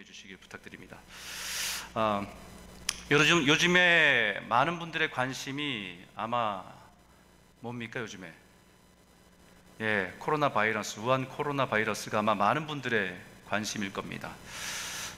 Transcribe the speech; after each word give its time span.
격려해 0.00 0.04
주시길 0.04 0.36
부탁드립니다. 0.38 0.98
아, 1.94 2.26
요즘 3.10 3.46
요즘에 3.46 4.40
많은 4.48 4.78
분들의 4.78 5.10
관심이 5.10 5.98
아마 6.16 6.64
뭡니까 7.60 8.00
요즘에? 8.00 8.32
예, 9.80 10.14
코로나 10.18 10.52
바이러스, 10.52 11.00
우한 11.00 11.28
코로나 11.28 11.66
바이러스가 11.66 12.20
아마 12.20 12.34
많은 12.34 12.66
분들의 12.66 13.18
관심일 13.48 13.92
겁니다. 13.92 14.34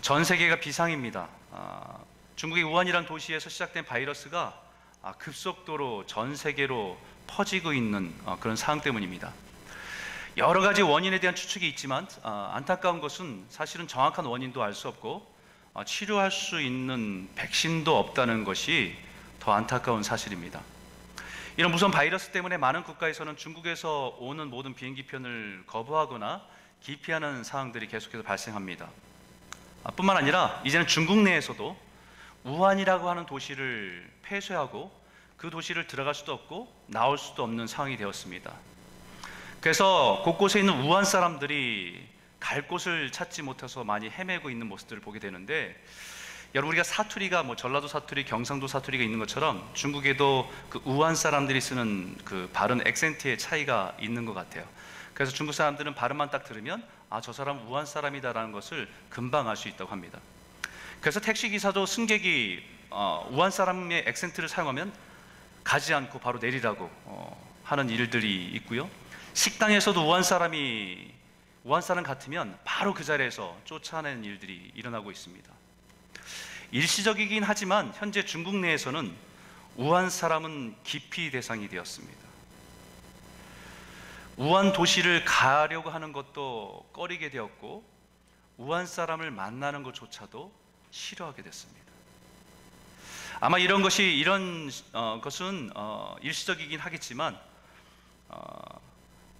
전 0.00 0.24
세계가 0.24 0.60
비상입니다. 0.60 1.28
아, 1.52 1.98
중국의 2.36 2.64
우한이라는 2.64 3.06
도시에서 3.06 3.50
시작된 3.50 3.84
바이러스가 3.84 4.60
아, 5.02 5.12
급속도로 5.12 6.06
전 6.06 6.36
세계로 6.36 6.98
퍼지고 7.26 7.72
있는 7.72 8.12
어, 8.24 8.38
그런 8.40 8.56
상황 8.56 8.80
때문입니다. 8.80 9.32
여러 10.38 10.62
가지 10.62 10.80
원인에 10.80 11.20
대한 11.20 11.34
추측이 11.34 11.68
있지만 11.68 12.06
어, 12.22 12.50
안타까운 12.54 13.00
것은 13.00 13.44
사실은 13.50 13.86
정확한 13.86 14.24
원인도 14.24 14.62
알 14.62 14.72
수 14.72 14.88
없고 14.88 15.30
어, 15.74 15.84
치료할 15.84 16.30
수 16.30 16.60
있는 16.60 17.28
백신도 17.34 17.98
없다는 17.98 18.44
것이 18.44 18.96
더 19.40 19.52
안타까운 19.52 20.02
사실입니다. 20.02 20.60
이런 21.58 21.70
무서운 21.70 21.92
바이러스 21.92 22.30
때문에 22.30 22.56
많은 22.56 22.82
국가에서는 22.82 23.36
중국에서 23.36 24.16
오는 24.20 24.48
모든 24.48 24.72
비행기 24.74 25.04
편을 25.04 25.64
거부하거나 25.66 26.40
기피하는 26.80 27.44
상황들이 27.44 27.88
계속해서 27.88 28.22
발생합니다. 28.22 28.88
아, 29.84 29.90
뿐만 29.90 30.16
아니라 30.16 30.62
이제는 30.64 30.86
중국 30.86 31.18
내에서도 31.18 31.76
우한이라고 32.44 33.08
하는 33.10 33.26
도시를 33.26 34.10
폐쇄하고 34.22 34.90
그 35.36 35.50
도시를 35.50 35.86
들어갈 35.86 36.14
수도 36.14 36.32
없고 36.32 36.72
나올 36.86 37.18
수도 37.18 37.42
없는 37.42 37.66
상황이 37.66 37.98
되었습니다. 37.98 38.50
그래서 39.62 40.22
곳곳에 40.24 40.58
있는 40.58 40.74
우한 40.82 41.04
사람들이 41.04 42.04
갈 42.40 42.66
곳을 42.66 43.12
찾지 43.12 43.42
못해서 43.42 43.84
많이 43.84 44.10
헤매고 44.10 44.50
있는 44.50 44.66
모습들을 44.66 45.00
보게 45.00 45.20
되는데 45.20 45.80
여러분 46.56 46.70
우리가 46.70 46.82
사투리가 46.82 47.44
뭐 47.44 47.54
전라도 47.54 47.86
사투리, 47.86 48.24
경상도 48.24 48.66
사투리가 48.66 49.04
있는 49.04 49.20
것처럼 49.20 49.70
중국에도 49.72 50.52
그 50.68 50.82
우한 50.84 51.14
사람들이 51.14 51.60
쓰는 51.60 52.16
그 52.24 52.50
발음 52.52 52.84
액센트의 52.84 53.38
차이가 53.38 53.96
있는 54.00 54.24
것 54.24 54.34
같아요. 54.34 54.64
그래서 55.14 55.32
중국 55.32 55.52
사람들은 55.52 55.94
발음만 55.94 56.30
딱 56.30 56.42
들으면 56.42 56.82
아 57.08 57.20
저 57.20 57.32
사람 57.32 57.64
우한 57.70 57.86
사람이다라는 57.86 58.50
것을 58.50 58.88
금방 59.10 59.48
알 59.48 59.54
수 59.56 59.68
있다고 59.68 59.92
합니다. 59.92 60.18
그래서 61.00 61.20
택시 61.20 61.48
기사도 61.48 61.86
승객이 61.86 62.64
어, 62.90 63.28
우한 63.30 63.52
사람의 63.52 64.06
액센트를 64.08 64.48
사용하면 64.48 64.92
가지 65.62 65.94
않고 65.94 66.18
바로 66.18 66.40
내리라고 66.40 66.90
어, 67.04 67.60
하는 67.62 67.90
일들이 67.90 68.46
있고요. 68.54 68.90
식당에서도 69.34 70.00
우한 70.06 70.22
사람이 70.22 71.12
우한 71.64 71.80
사람 71.80 72.04
같으면 72.04 72.58
바로 72.64 72.92
그 72.92 73.04
자리에서 73.04 73.56
쫓아내는 73.64 74.24
일들이 74.24 74.72
일어나고 74.74 75.10
있습니다. 75.10 75.50
일시적이긴 76.72 77.42
하지만 77.44 77.92
현재 77.94 78.24
중국 78.24 78.56
내에서는 78.56 79.14
우한 79.76 80.10
사람은 80.10 80.74
기피 80.82 81.30
대상이 81.30 81.68
되었습니다. 81.68 82.20
우한 84.36 84.72
도시를 84.72 85.24
가려고 85.24 85.90
하는 85.90 86.12
것도 86.12 86.88
꺼리게 86.92 87.30
되었고 87.30 87.84
우한 88.56 88.86
사람을 88.86 89.30
만나는 89.30 89.82
것조차도 89.82 90.52
싫어하게 90.90 91.42
됐습니다. 91.42 91.82
아마 93.40 93.58
이런 93.58 93.82
것이 93.82 94.02
이런 94.02 94.70
어, 94.92 95.20
것은 95.22 95.70
어, 95.74 96.16
일시적이긴 96.22 96.80
하겠지만 96.80 97.38
어, 98.28 98.80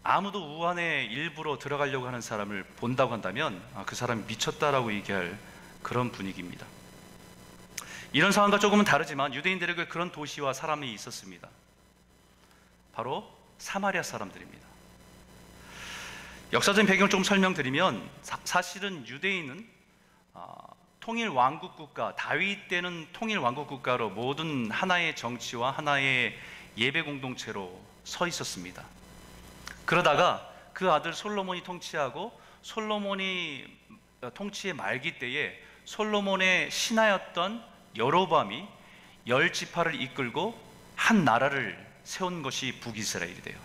아무도 0.05 0.59
우한에 0.59 1.05
일부러 1.05 1.59
들어가려고 1.59 2.07
하는 2.07 2.21
사람을 2.21 2.65
본다고 2.77 3.13
한다면 3.13 3.63
아, 3.75 3.85
그 3.85 3.95
사람이 3.95 4.25
미쳤다라고 4.27 4.93
얘기할 4.95 5.39
그런 5.83 6.11
분위기입니다. 6.11 6.67
이런 8.13 8.33
상황과 8.33 8.59
조금은 8.59 8.85
다르지만 8.85 9.33
유대인들에게 9.33 9.87
그런 9.87 10.11
도시와 10.11 10.53
사람이 10.53 10.93
있었습니다. 10.93 11.49
바로 12.93 13.29
사마리아 13.59 14.03
사람들입니다. 14.03 14.67
역사적인 16.53 16.87
배경을 16.87 17.09
좀 17.09 17.25
설명드리면 17.25 18.11
사, 18.23 18.61
실은 18.61 19.07
유대인은 19.07 19.67
어, 20.35 20.57
통일 21.01 21.29
왕국 21.29 21.77
국가 21.77 22.15
다윗 22.17 22.69
때는 22.69 23.07
통일 23.13 23.39
왕국 23.39 23.69
국가로 23.69 24.11
모든 24.11 24.71
하나의 24.71 25.17
정치와 25.17 25.71
하나의 25.71 26.37
예배 26.77 27.03
공동체로 27.03 27.81
서 28.05 28.27
있었습니다. 28.27 28.85
그러다가 29.85 30.49
그 30.73 30.91
아들 30.91 31.13
솔로몬이 31.13 31.63
통치하고 31.63 32.39
솔로몬이 32.63 33.65
통치의 34.35 34.75
말기 34.75 35.19
때에 35.19 35.61
솔로몬의 35.85 36.71
신하였던 36.71 37.65
여로밤이 37.97 38.67
열 39.27 39.53
지파를 39.53 40.01
이끌고 40.01 40.59
한 40.97 41.25
나라를 41.25 41.93
세운 42.05 42.43
것이 42.43 42.79
북이스라엘이 42.81 43.43
돼요. 43.43 43.59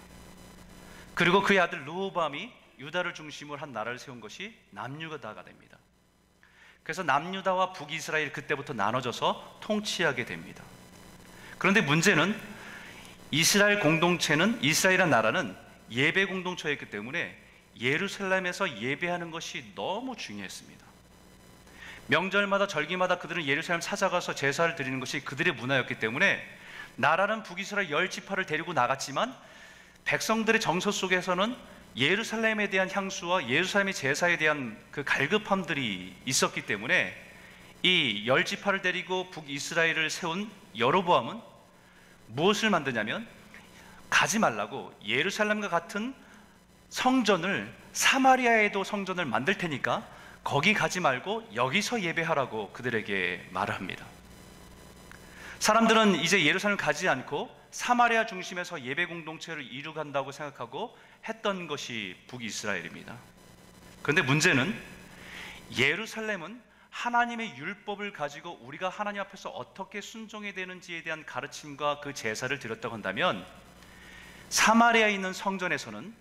그리고 1.13 1.41
그의 1.41 1.59
아들 1.59 1.85
루호밤이 1.85 2.51
유다를 2.79 3.13
중심으로 3.13 3.59
한 3.59 3.73
나라를 3.73 3.97
세운 3.97 4.19
것이 4.19 4.55
남유다가 4.71 5.43
됩니다. 5.43 5.77
그래서 6.83 7.03
남유다와 7.03 7.73
북이스라엘 7.73 8.31
그때부터 8.31 8.73
나눠져서 8.73 9.59
통치하게 9.61 10.25
됩니다. 10.25 10.63
그런데 11.57 11.81
문제는 11.81 12.39
이스라엘 13.31 13.79
공동체는 13.79 14.59
이스라엘이라는 14.63 15.11
나라는 15.11 15.66
예배 15.91 16.25
공동체였기 16.25 16.89
때문에 16.89 17.37
예루살렘에서 17.79 18.79
예배하는 18.79 19.31
것이 19.31 19.71
너무 19.75 20.15
중요했습니다. 20.15 20.85
명절마다 22.07 22.67
절기마다 22.67 23.19
그들은 23.19 23.45
예루살렘 23.45 23.81
찾아가서 23.81 24.33
제사를 24.33 24.75
드리는 24.75 24.99
것이 24.99 25.19
그들의 25.21 25.53
문화였기 25.53 25.99
때문에 25.99 26.41
나라는 26.95 27.43
북이스라엘 27.43 27.91
열 27.91 28.09
지파를 28.09 28.45
데리고 28.45 28.73
나갔지만 28.73 29.35
백성들의 30.05 30.61
정서 30.61 30.89
속에서는 30.91 31.55
예루살렘에 31.97 32.69
대한 32.69 32.89
향수와 32.89 33.49
예루살렘의 33.49 33.93
제사에 33.93 34.37
대한 34.37 34.77
그 34.91 35.03
갈급함들이 35.03 36.15
있었기 36.25 36.65
때문에 36.65 37.25
이 37.83 38.23
열 38.25 38.45
지파를 38.45 38.81
데리고 38.81 39.29
북이스라엘을 39.29 40.09
세운 40.09 40.49
여로보암은 40.77 41.39
무엇을 42.27 42.69
만드냐면 42.69 43.27
가지 44.09 44.39
말라고 44.39 44.93
예루살렘과 45.05 45.69
같은 45.69 46.13
성전을 46.89 47.73
사마리아에도 47.93 48.83
성전을 48.83 49.25
만들 49.25 49.57
테니까 49.57 50.07
거기 50.43 50.73
가지 50.73 50.99
말고 50.99 51.49
여기서 51.55 52.01
예배하라고 52.01 52.71
그들에게 52.71 53.49
말을 53.51 53.75
합니다. 53.75 54.05
사람들은 55.59 56.15
이제 56.15 56.45
예루살렘 56.45 56.77
가지 56.77 57.09
않고 57.09 57.49
사마리아 57.71 58.25
중심에서 58.25 58.83
예배 58.83 59.07
공동체를 59.07 59.63
이루간다고 59.63 60.31
생각하고 60.31 60.97
했던 61.27 61.67
것이 61.67 62.15
북이스라엘입니다. 62.27 63.17
그런데 64.01 64.21
문제는 64.21 64.73
예루살렘은 65.77 66.61
하나님의 66.91 67.57
율법을 67.57 68.13
가지고 68.13 68.57
우리가 68.61 68.89
하나님 68.89 69.21
앞에서 69.21 69.49
어떻게 69.49 70.01
순종해야 70.01 70.53
되는지에 70.53 71.03
대한 71.03 71.25
가르침과 71.25 71.99
그 71.99 72.13
제사를 72.13 72.57
드렸다고 72.57 72.95
한다면 72.95 73.45
사마리아에 74.49 75.11
있는 75.11 75.33
성전에서는 75.33 76.13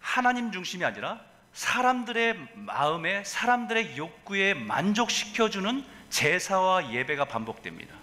하나님 0.00 0.52
중심이 0.52 0.84
아니라 0.84 1.20
사람들의 1.52 2.48
마음에 2.54 3.24
사람들의 3.24 3.96
욕구에 3.96 4.54
만족시켜주는 4.54 5.84
제사와 6.10 6.92
예배가 6.92 7.24
반복됩니다. 7.24 7.94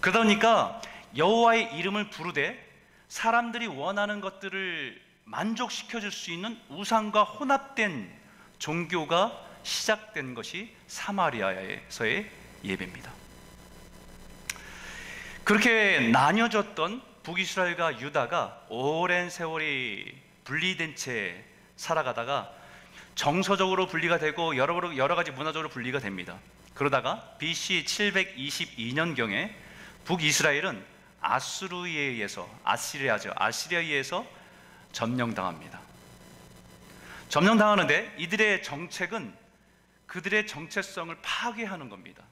그러니까 0.00 0.80
여호와의 1.16 1.76
이름을 1.76 2.10
부르되 2.10 2.60
사람들이 3.08 3.68
원하는 3.68 4.20
것들을 4.20 5.00
만족시켜 5.24 6.00
줄 6.00 6.10
수 6.10 6.30
있는 6.30 6.60
우상과 6.68 7.22
혼합된 7.22 8.12
종교가 8.58 9.40
시작된 9.62 10.34
것이 10.34 10.74
사마리아에서의 10.86 12.30
예배입니다. 12.64 13.10
그렇게 15.44 16.08
나뉘어졌던 16.12 17.13
북이스라엘과 17.24 18.00
유다가 18.00 18.66
오랜 18.68 19.30
세월이 19.30 20.14
분리된 20.44 20.94
채 20.94 21.42
살아가다가 21.74 22.52
정서적으로 23.14 23.86
분리가 23.86 24.18
되고 24.18 24.56
여러, 24.56 24.96
여러 24.96 25.16
가지 25.16 25.30
문화적으로 25.30 25.70
분리가 25.70 25.98
됩니다. 26.00 26.38
그러다가 26.74 27.34
BC 27.38 27.84
722년경에 27.86 29.52
북이스라엘은 30.04 30.84
아수르에 31.20 31.98
의해서 31.98 32.48
아시리아죠. 32.62 33.32
아시리아에 33.36 33.84
의해서 33.84 34.26
점령당합니다. 34.92 35.80
점령당하는데 37.30 38.16
이들의 38.18 38.62
정책은 38.62 39.34
그들의 40.06 40.46
정체성을 40.46 41.16
파괴하는 41.22 41.88
겁니다. 41.88 42.22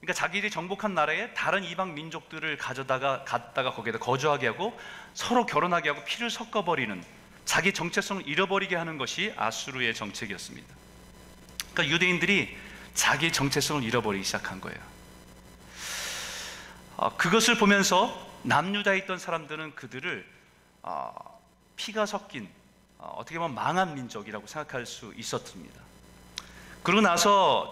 그러니까 0.00 0.14
자기들이 0.14 0.50
정복한 0.50 0.94
나라에 0.94 1.34
다른 1.34 1.64
이방 1.64 1.94
민족들을 1.94 2.56
가져다가 2.56 3.24
갔다가 3.24 3.72
거기에다 3.72 3.98
거주하게 3.98 4.46
하고 4.46 4.78
서로 5.14 5.44
결혼하게 5.44 5.90
하고 5.90 6.04
피를 6.04 6.30
섞어 6.30 6.64
버리는 6.64 7.02
자기 7.44 7.72
정체성을 7.72 8.28
잃어버리게 8.28 8.76
하는 8.76 8.98
것이 8.98 9.32
아수르의 9.36 9.94
정책이었습니다. 9.94 10.74
그러니까 11.72 11.94
유대인들이 11.94 12.56
자기 12.94 13.32
정체성을 13.32 13.82
잃어버리기 13.82 14.24
시작한 14.24 14.60
거예요. 14.60 14.78
어, 16.96 17.16
그것을 17.16 17.56
보면서 17.58 18.28
남유다에 18.42 18.98
있던 18.98 19.18
사람들은 19.18 19.74
그들을 19.74 20.26
어, 20.82 21.40
피가 21.76 22.06
섞인 22.06 22.48
어, 22.98 23.14
어떻게 23.16 23.38
보면 23.38 23.54
망한 23.54 23.94
민족이라고 23.94 24.46
생각할 24.46 24.84
수 24.84 25.12
있었습니다. 25.16 25.87
그러고 26.82 27.00
나서 27.00 27.70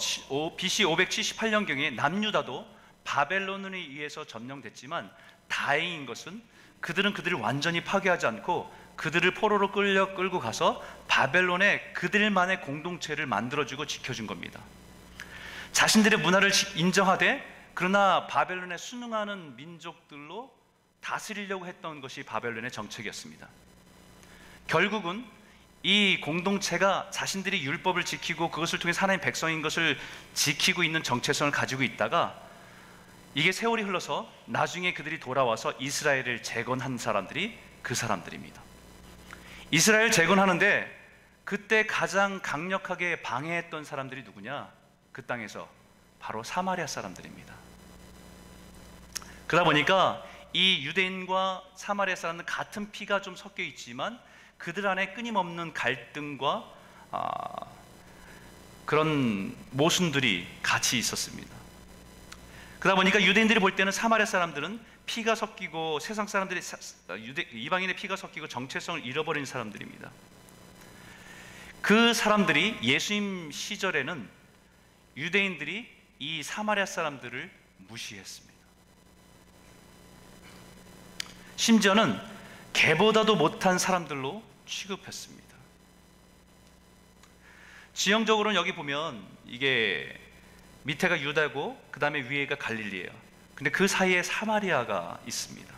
BC 0.56 0.84
578년경에 0.84 1.94
남유다도 1.94 2.66
바벨론에 3.04 3.78
의해서 3.78 4.24
점령됐지만 4.24 5.10
다행인 5.48 6.06
것은 6.06 6.42
그들은 6.80 7.14
그들을 7.14 7.38
완전히 7.38 7.82
파괴하지 7.82 8.26
않고 8.26 8.72
그들을 8.96 9.34
포로로 9.34 9.72
끌려 9.72 10.14
끌고 10.14 10.40
가서 10.40 10.82
바벨론에 11.08 11.92
그들만의 11.92 12.62
공동체를 12.62 13.26
만들어주고 13.26 13.86
지켜준 13.86 14.26
겁니다. 14.26 14.60
자신들의 15.72 16.18
문화를 16.20 16.50
인정하되 16.74 17.54
그러나 17.74 18.26
바벨론에 18.26 18.76
순응하는 18.76 19.56
민족들로 19.56 20.50
다스리려고 21.00 21.66
했던 21.66 22.00
것이 22.00 22.22
바벨론의 22.22 22.70
정책이었습니다. 22.70 23.46
결국은 24.66 25.24
이 25.86 26.18
공동체가 26.20 27.08
자신들이 27.12 27.62
율법을 27.64 28.04
지키고 28.04 28.50
그것을 28.50 28.80
통해 28.80 28.92
하나님 28.96 29.20
백성인 29.20 29.62
것을 29.62 29.96
지키고 30.34 30.82
있는 30.82 31.04
정체성을 31.04 31.52
가지고 31.52 31.84
있다가 31.84 32.42
이게 33.36 33.52
세월이 33.52 33.84
흘러서 33.84 34.28
나중에 34.46 34.94
그들이 34.94 35.20
돌아와서 35.20 35.72
이스라엘을 35.78 36.42
재건한 36.42 36.98
사람들이 36.98 37.56
그 37.82 37.94
사람들입니다. 37.94 38.60
이스라엘 39.70 40.10
재건하는데 40.10 40.90
그때 41.44 41.86
가장 41.86 42.40
강력하게 42.42 43.22
방해했던 43.22 43.84
사람들이 43.84 44.24
누구냐? 44.24 44.68
그 45.12 45.24
땅에서 45.24 45.68
바로 46.18 46.42
사마리아 46.42 46.88
사람들입니다. 46.88 47.54
그러다 49.46 49.64
보니까 49.64 50.24
이 50.52 50.84
유대인과 50.84 51.62
사마리아 51.76 52.16
사람은 52.16 52.44
같은 52.44 52.90
피가 52.90 53.22
좀 53.22 53.36
섞여 53.36 53.62
있지만 53.62 54.18
그들 54.58 54.86
안에 54.86 55.12
끊임없는 55.12 55.72
갈등과 55.74 56.72
아, 57.12 57.46
그런 58.84 59.54
모순들이 59.70 60.46
같이 60.62 60.98
있었습니다. 60.98 61.54
그러다 62.78 62.96
보니까 62.96 63.22
유대인들이 63.22 63.58
볼 63.58 63.74
때는 63.74 63.90
사마리아 63.90 64.26
사람들은 64.26 64.80
피가 65.06 65.34
섞이고 65.34 65.98
세상 66.00 66.26
사람들이 66.26 66.60
유대, 67.18 67.42
이방인의 67.52 67.96
피가 67.96 68.16
섞이고 68.16 68.48
정체성을 68.48 69.04
잃어버린 69.04 69.44
사람들입니다. 69.44 70.10
그 71.80 72.14
사람들이 72.14 72.78
예수님 72.82 73.50
시절에는 73.52 74.28
유대인들이 75.16 75.88
이 76.18 76.42
사마리아 76.42 76.86
사람들을 76.86 77.50
무시했습니다. 77.88 78.56
심지어는 81.56 82.35
개보다도 82.76 83.36
못한 83.36 83.78
사람들로 83.78 84.42
취급했습니다. 84.66 85.56
지형적으로는 87.94 88.54
여기 88.54 88.74
보면 88.74 89.24
이게 89.46 90.14
밑에가 90.82 91.22
유다고 91.22 91.82
그 91.90 91.98
다음에 91.98 92.20
위에가 92.28 92.56
갈릴리예요. 92.56 93.08
근데 93.54 93.70
그 93.70 93.88
사이에 93.88 94.22
사마리아가 94.22 95.18
있습니다. 95.26 95.74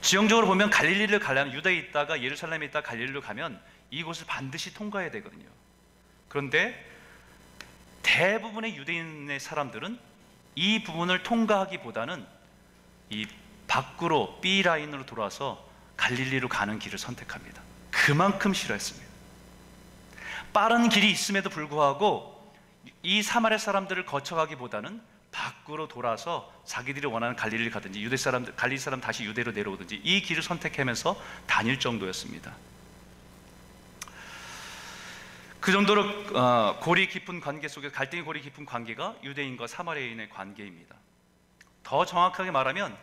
지형적으로 0.00 0.46
보면 0.46 0.70
갈릴리를 0.70 1.18
가려면 1.18 1.52
유다에 1.52 1.76
있다가 1.76 2.22
예루살렘에 2.22 2.64
있다 2.66 2.80
갈릴리로 2.80 3.20
가면 3.20 3.60
이곳을 3.90 4.26
반드시 4.26 4.72
통과해야 4.72 5.10
되거든요. 5.10 5.46
그런데 6.28 6.82
대부분의 8.02 8.74
유대인의 8.76 9.38
사람들은 9.38 9.98
이 10.54 10.82
부분을 10.82 11.22
통과하기보다는 11.22 12.26
이 13.10 13.26
밖으로 13.68 14.40
B 14.40 14.62
라인으로 14.62 15.06
돌아서 15.06 15.64
갈릴리로 15.96 16.48
가는 16.48 16.78
길을 16.78 16.98
선택합니다. 16.98 17.62
그만큼 17.90 18.52
싫어했습니다. 18.52 19.06
빠른 20.52 20.88
길이 20.88 21.10
있음에도 21.10 21.50
불구하고 21.50 22.52
이 23.02 23.22
사마리아 23.22 23.58
사람들을 23.58 24.06
거쳐가기보다는 24.06 25.00
밖으로 25.30 25.86
돌아서 25.88 26.52
자기들이 26.64 27.06
원하는 27.06 27.36
갈릴리를 27.36 27.70
가든지 27.70 28.00
유대 28.00 28.16
사람들 28.16 28.56
갈릴리 28.56 28.78
사람 28.78 29.00
다시 29.00 29.24
유대로 29.24 29.52
내려오든지 29.52 30.00
이 30.02 30.22
길을 30.22 30.42
선택하면서 30.42 31.20
다닐 31.46 31.78
정도였습니다. 31.78 32.56
그 35.60 35.72
정도로 35.72 36.38
어, 36.38 36.78
고리 36.80 37.08
깊은 37.08 37.40
관계 37.40 37.68
속에 37.68 37.90
갈등이 37.90 38.22
고리 38.22 38.40
깊은 38.40 38.64
관계가 38.64 39.16
유대인과 39.22 39.66
사마리아인의 39.66 40.30
관계입니다. 40.30 40.94
더 41.82 42.06
정확하게 42.06 42.50
말하면 42.50 42.96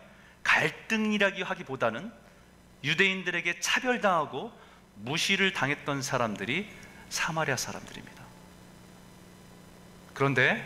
갈등이라기 0.46 1.42
하기보다는 1.42 2.14
유대인들에게 2.84 3.60
차별당하고 3.60 4.54
무시를 4.96 5.52
당했던 5.52 6.02
사람들이 6.02 6.70
사마리아 7.10 7.58
사람들입니다. 7.58 8.24
그런데 10.14 10.64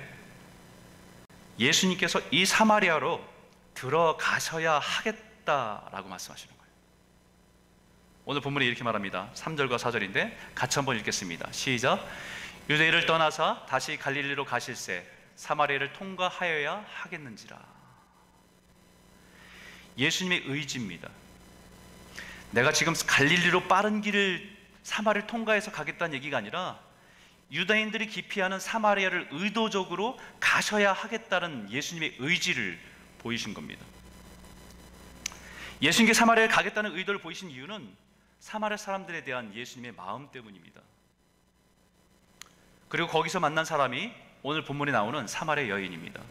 예수님께서 1.57 2.21
이 2.29 2.45
사마리아로 2.45 3.25
들어가셔야 3.73 4.77
하겠다라고 4.79 6.09
말씀하시는 6.09 6.55
거예요. 6.55 6.73
오늘 8.25 8.41
본문에 8.41 8.65
이렇게 8.65 8.83
말합니다. 8.83 9.31
3절과 9.33 9.77
4절인데 9.77 10.35
같이 10.53 10.77
한번 10.77 10.97
읽겠습니다. 10.97 11.51
시작. 11.51 12.05
유대를 12.69 13.05
떠나사 13.07 13.65
다시 13.67 13.97
갈릴리로 13.97 14.45
가실새 14.45 15.03
사마리아를 15.35 15.93
통과하여야 15.93 16.85
하겠는지라. 16.87 17.78
예수님의 19.99 20.43
의지입니다. 20.45 21.09
내가 22.51 22.71
지금 22.71 22.93
갈릴리로 22.93 23.67
빠른 23.67 24.01
길을 24.01 24.57
사마리를 24.83 25.27
통과해서 25.27 25.71
가겠다는 25.71 26.15
얘기가 26.15 26.37
아니라 26.37 26.79
유다인들이 27.51 28.07
기피하는 28.07 28.59
사마리아를 28.59 29.27
의도적으로 29.31 30.19
가셔야 30.39 30.93
하겠다는 30.93 31.69
예수님의 31.71 32.15
의지를 32.19 32.79
보이신 33.19 33.53
겁니다. 33.53 33.85
예수님께 35.81 36.13
사마리아를 36.13 36.53
가겠다는 36.53 36.95
의도를 36.95 37.21
보이신 37.21 37.49
이유는 37.49 37.89
사마리아 38.39 38.77
사람들에 38.77 39.23
대한 39.23 39.53
예수님의 39.53 39.93
마음 39.93 40.31
때문입니다. 40.31 40.81
그리고 42.87 43.07
거기서 43.07 43.39
만난 43.39 43.65
사람이 43.65 44.11
오늘 44.41 44.63
본문에 44.63 44.91
나오는 44.91 45.27
사마리아 45.27 45.67
여인입니다. 45.67 46.21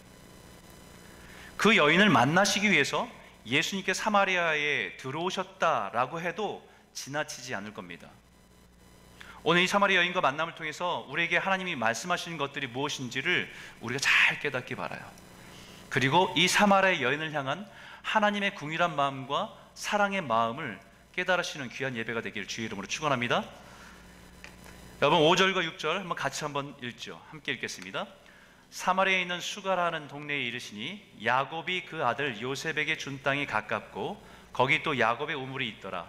그 1.57 1.77
여인을 1.77 2.09
만나시기 2.09 2.71
위해서 2.71 3.09
예수님께 3.47 3.95
사마리아에 3.95 4.97
들어오셨다라고 4.97 6.21
해도 6.21 6.69
지나치지 6.93 7.55
않을 7.55 7.75
겁니다. 7.75 8.09
오늘 9.45 9.63
이 9.63 9.67
사마리아 9.67 10.01
여인과 10.01 10.21
만남을 10.21 10.57
통해서 10.57 11.07
우리에게 11.09 11.37
하나님이 11.37 11.77
말씀하시는 11.77 12.37
것들이 12.39 12.67
무엇인지를 12.67 13.51
우리가 13.81 14.01
잘 14.01 14.41
깨닫기 14.41 14.75
바라요. 14.75 15.01
그리고 15.89 16.33
이 16.37 16.49
사마리아 16.49 17.01
여인을 17.01 17.33
향한 17.33 17.67
하나님의 18.03 18.55
궁일한 18.55 18.97
마음과 18.97 19.55
사랑의 19.75 20.23
마음을 20.23 20.79
깨달으시는 21.15 21.69
귀한 21.71 21.97
예배가 21.97 22.21
되기를 22.23 22.47
주의 22.49 22.67
이름으로 22.67 22.87
축원합니다. 22.87 23.45
여러분 25.01 25.21
5절과 25.21 25.77
6절 25.77 25.95
한번 25.95 26.17
같이 26.17 26.43
한번 26.45 26.75
읽죠. 26.83 27.21
함께 27.31 27.53
읽겠습니다. 27.53 28.07
사마리아에 28.71 29.23
있는 29.23 29.41
수가라는 29.41 30.09
동네에 30.09 30.43
이르시니 30.43 31.03
야곱이 31.25 31.87
그 31.87 32.05
아들 32.05 32.41
요셉에게 32.41 32.99
준 32.99 33.23
땅이 33.23 33.47
가깝고 33.47 34.23
거기 34.53 34.83
또 34.83 34.99
야곱의 34.99 35.35
우물이 35.37 35.67
있더라. 35.69 36.07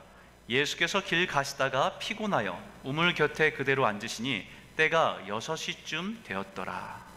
예수께서 0.50 1.04
길 1.04 1.28
가시다가 1.28 2.00
피곤하여 2.00 2.62
우물 2.84 3.14
곁에 3.14 3.52
그대로 3.52 3.86
앉으시니 3.86 4.46
때가 4.76 5.22
여섯 5.28 5.56
시쯤 5.56 6.24
되었더라. 6.24 7.08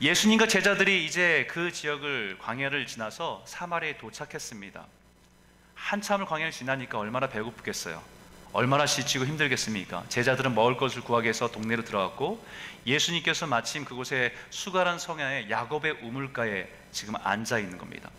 예수님과 0.00 0.48
제자들이 0.48 1.04
이제 1.04 1.46
그 1.48 1.70
지역을 1.70 2.38
광야를 2.38 2.86
지나서 2.86 3.44
사마리에 3.46 3.98
도착했습니다. 3.98 4.84
한참을 5.74 6.26
광야를 6.26 6.50
지나니까 6.50 6.98
얼마나 6.98 7.28
배고프겠어요. 7.28 8.02
얼마나 8.52 8.84
지치고 8.84 9.24
힘들겠습니까? 9.24 10.04
제자들은 10.08 10.54
먹을 10.54 10.76
것을 10.76 11.02
구하기 11.02 11.24
위해서 11.24 11.50
동네로 11.50 11.84
들어갔고 11.84 12.44
예수님께서 12.86 13.46
마침 13.46 13.84
그곳에 13.84 14.34
수가란 14.50 14.98
성야의 14.98 15.50
야곱의 15.50 16.00
우물가에 16.02 16.68
지금 16.90 17.14
앉아 17.16 17.58
있는 17.58 17.78
겁니다. 17.78 18.10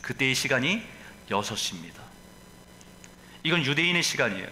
그때의 0.00 0.34
시간이 0.34 0.82
6시입니다. 1.28 2.00
이건 3.44 3.64
유대인의 3.64 4.02
시간이에요. 4.02 4.48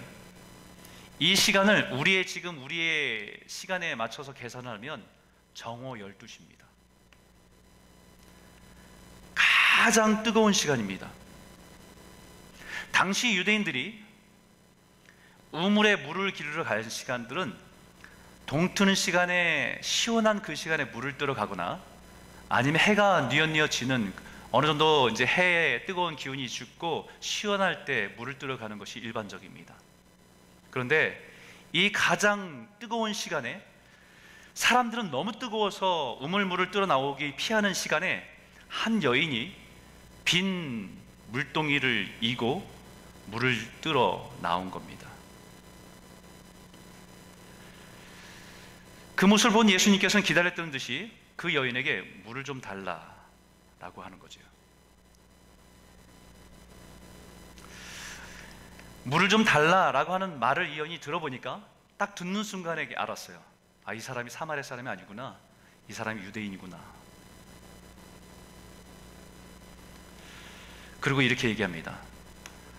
이 1.19 1.35
시간을 1.35 1.93
우리의 1.93 2.27
지금 2.27 2.63
우리의 2.63 3.41
시간에 3.47 3.95
맞춰서 3.95 4.33
계산하면 4.33 5.05
정오 5.55 5.97
12시입니다. 5.97 6.61
가장 9.35 10.23
뜨거운 10.23 10.53
시간입니다. 10.53 11.11
당시 12.93 13.35
유대인들이 13.35 14.10
우물에 15.53 15.97
물을 15.97 16.31
기르러 16.33 16.63
갈 16.63 16.89
시간들은 16.89 17.53
동트는 18.47 18.95
시간에 18.95 19.81
시원한 19.83 20.43
그 20.43 20.55
시간에 20.55 20.85
물을 20.85 21.19
뜨러 21.19 21.35
가거나 21.35 21.81
아니면 22.49 22.81
해가 22.81 23.23
뉘엿뉘엿 23.23 23.71
지는 23.71 24.13
어느 24.53 24.67
정도 24.67 25.09
이제 25.09 25.27
해의 25.27 25.87
뜨거운 25.87 26.15
기운이 26.17 26.49
죽고 26.49 27.11
시원할 27.21 27.85
때 27.85 28.13
물을 28.17 28.39
뜨러 28.39 28.59
가는 28.59 28.79
것이 28.79 29.01
일반적입니다. 29.01 29.75
그런데 30.71 31.21
이 31.73 31.91
가장 31.91 32.69
뜨거운 32.79 33.13
시간에 33.13 33.61
사람들은 34.55 35.11
너무 35.11 35.33
뜨거워서 35.33 36.19
우물물을 36.21 36.71
뜨러 36.71 36.87
나오기 36.87 37.35
피하는 37.37 37.75
시간에 37.75 38.29
한 38.69 39.03
여인이 39.03 39.55
빈 40.25 40.91
물동이를 41.29 42.13
이고 42.21 42.69
물을 43.27 43.57
뜨러 43.81 44.31
나온 44.43 44.71
겁니다. 44.71 45.10
그 49.21 49.27
모습을 49.27 49.53
본 49.53 49.69
예수님께서는 49.69 50.25
기다렸던 50.25 50.71
듯이 50.71 51.13
그 51.37 51.55
여인에게 51.55 52.01
물을 52.25 52.43
좀 52.43 52.63
달라라고 52.63 54.03
하는 54.03 54.19
거죠. 54.19 54.41
물을 59.05 59.29
좀 59.29 59.45
달라라고 59.45 60.15
하는 60.15 60.39
말을 60.39 60.71
이 60.71 60.79
여인이 60.79 61.01
들어보니까 61.01 61.63
딱 61.99 62.15
듣는 62.15 62.43
순간에 62.43 62.89
알았어요. 62.97 63.39
아, 63.85 63.93
이 63.93 64.01
사람이 64.01 64.31
사마리아 64.31 64.63
사람이 64.63 64.89
아니구나. 64.89 65.37
이 65.91 65.93
사람이 65.93 66.23
유대인이구나. 66.23 66.83
그리고 70.99 71.21
이렇게 71.21 71.51
얘기합니다. 71.51 71.99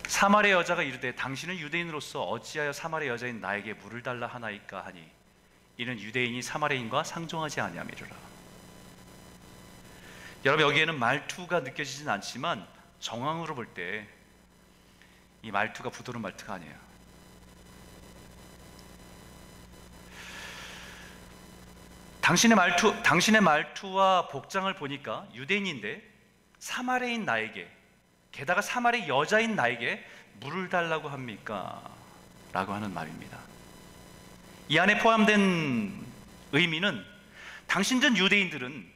사마리아 0.07 0.53
여자가 0.53 0.81
이르되 0.81 1.13
당신은 1.13 1.59
유대인으로서 1.59 2.23
어찌하여 2.23 2.73
사마리아 2.73 3.11
여자인 3.11 3.41
나에게 3.41 3.75
물을 3.75 4.01
달라 4.01 4.25
하나이까 4.25 4.83
하니 4.83 5.20
이는 5.77 5.99
유대인이 5.99 6.41
사마리아인과 6.41 7.03
상종하지 7.03 7.61
아니함이로라. 7.61 8.15
여러분 10.45 10.65
여기에는 10.65 10.97
말투가 10.97 11.61
느껴지진 11.61 12.09
않지만 12.09 12.65
정황으로 12.99 13.55
볼 13.55 13.73
때 13.73 14.07
이 15.43 15.49
말투가 15.51 15.89
부드러운 15.89 16.21
말투가 16.21 16.53
아니에요. 16.53 16.75
당신의 22.21 22.55
말투, 22.55 23.01
당신의 23.03 23.41
말투와 23.41 24.27
복장을 24.27 24.71
보니까 24.75 25.27
유대인인데 25.33 26.01
사마리아인 26.59 27.25
나에게 27.25 27.67
게다가 28.31 28.61
사마리아 28.61 29.07
여자인 29.07 29.55
나에게 29.55 30.05
물을 30.39 30.69
달라고 30.69 31.09
합니까? 31.09 31.81
라고 32.53 32.73
하는 32.73 32.93
말입니다. 32.93 33.37
이 34.71 34.79
안에 34.79 34.99
포함된 34.99 35.91
의미는 36.53 37.05
당신들 37.67 38.15
유대인들은 38.15 38.89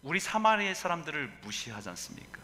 우리 0.00 0.18
사마리아 0.18 0.72
사람들을 0.72 1.40
무시하지 1.42 1.90
않습니까? 1.90 2.40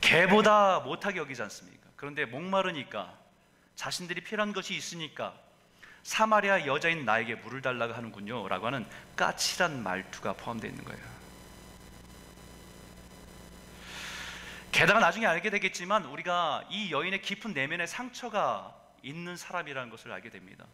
개보다 0.00 0.80
못하게 0.80 1.20
여기지 1.20 1.40
않습니까? 1.42 1.90
그런데 1.94 2.24
목마르니까 2.24 3.16
자신들이 3.76 4.24
필요한 4.24 4.52
것이 4.52 4.74
있으니까 4.74 5.32
사마리아 6.02 6.66
여자인 6.66 7.04
나에게 7.04 7.36
물을 7.36 7.62
달라고 7.62 7.94
하는군요. 7.94 8.48
라고 8.48 8.66
하는 8.66 8.84
까칠한 9.14 9.80
말투가 9.80 10.32
포함되어 10.32 10.70
있는 10.70 10.82
거예요. 10.82 11.04
게다가 14.72 14.98
나중에 14.98 15.26
알게 15.26 15.50
되겠지만 15.50 16.04
우리가 16.06 16.64
이 16.68 16.90
여인의 16.90 17.22
깊은 17.22 17.52
내면에 17.52 17.86
상처가 17.86 18.74
있는 19.04 19.36
사람이라는 19.36 19.88
것을 19.88 20.10
알게 20.10 20.28
됩니다. 20.28 20.66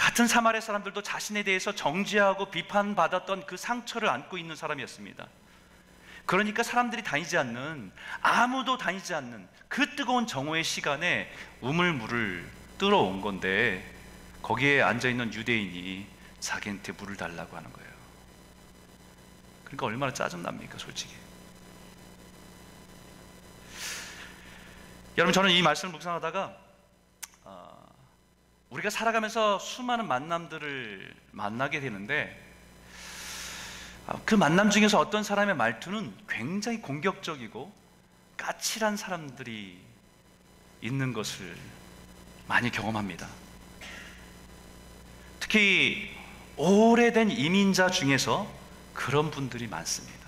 같은 0.00 0.26
사마리아 0.26 0.62
사람들도 0.62 1.02
자신에 1.02 1.42
대해서 1.42 1.74
정죄하고 1.74 2.46
비판받았던 2.46 3.44
그 3.44 3.58
상처를 3.58 4.08
안고 4.08 4.38
있는 4.38 4.56
사람이었습니다. 4.56 5.26
그러니까 6.24 6.62
사람들이 6.62 7.04
다니지 7.04 7.36
않는 7.36 7.92
아무도 8.22 8.78
다니지 8.78 9.12
않는 9.12 9.46
그 9.68 9.94
뜨거운 9.96 10.26
정오의 10.26 10.64
시간에 10.64 11.30
우물물을 11.60 12.50
뜨러 12.78 12.96
온 12.96 13.20
건데 13.20 13.94
거기에 14.40 14.80
앉아 14.80 15.10
있는 15.10 15.34
유대인이 15.34 16.06
자기한테 16.40 16.92
물을 16.92 17.18
달라고 17.18 17.54
하는 17.54 17.70
거예요. 17.70 17.90
그러니까 19.64 19.84
얼마나 19.84 20.14
짜증 20.14 20.42
납니까, 20.42 20.78
솔직히. 20.78 21.14
여러분 25.18 25.34
저는 25.34 25.50
이 25.50 25.60
말씀을 25.60 25.92
묵상하다가 25.92 26.56
어, 27.44 27.69
우리가 28.70 28.88
살아가면서 28.88 29.58
수많은 29.58 30.06
만남들을 30.06 31.14
만나게 31.32 31.80
되는데 31.80 32.40
어, 34.06 34.20
그 34.24 34.34
만남 34.34 34.70
중에서 34.70 34.98
어떤 34.98 35.22
사람의 35.22 35.56
말투는 35.56 36.14
굉장히 36.28 36.80
공격적이고 36.80 37.72
까칠한 38.36 38.96
사람들이 38.96 39.78
있는 40.82 41.12
것을 41.12 41.56
많이 42.46 42.70
경험합니다. 42.70 43.28
특히 45.40 46.10
오래된 46.56 47.30
이민자 47.30 47.90
중에서 47.90 48.50
그런 48.94 49.30
분들이 49.30 49.66
많습니다. 49.66 50.20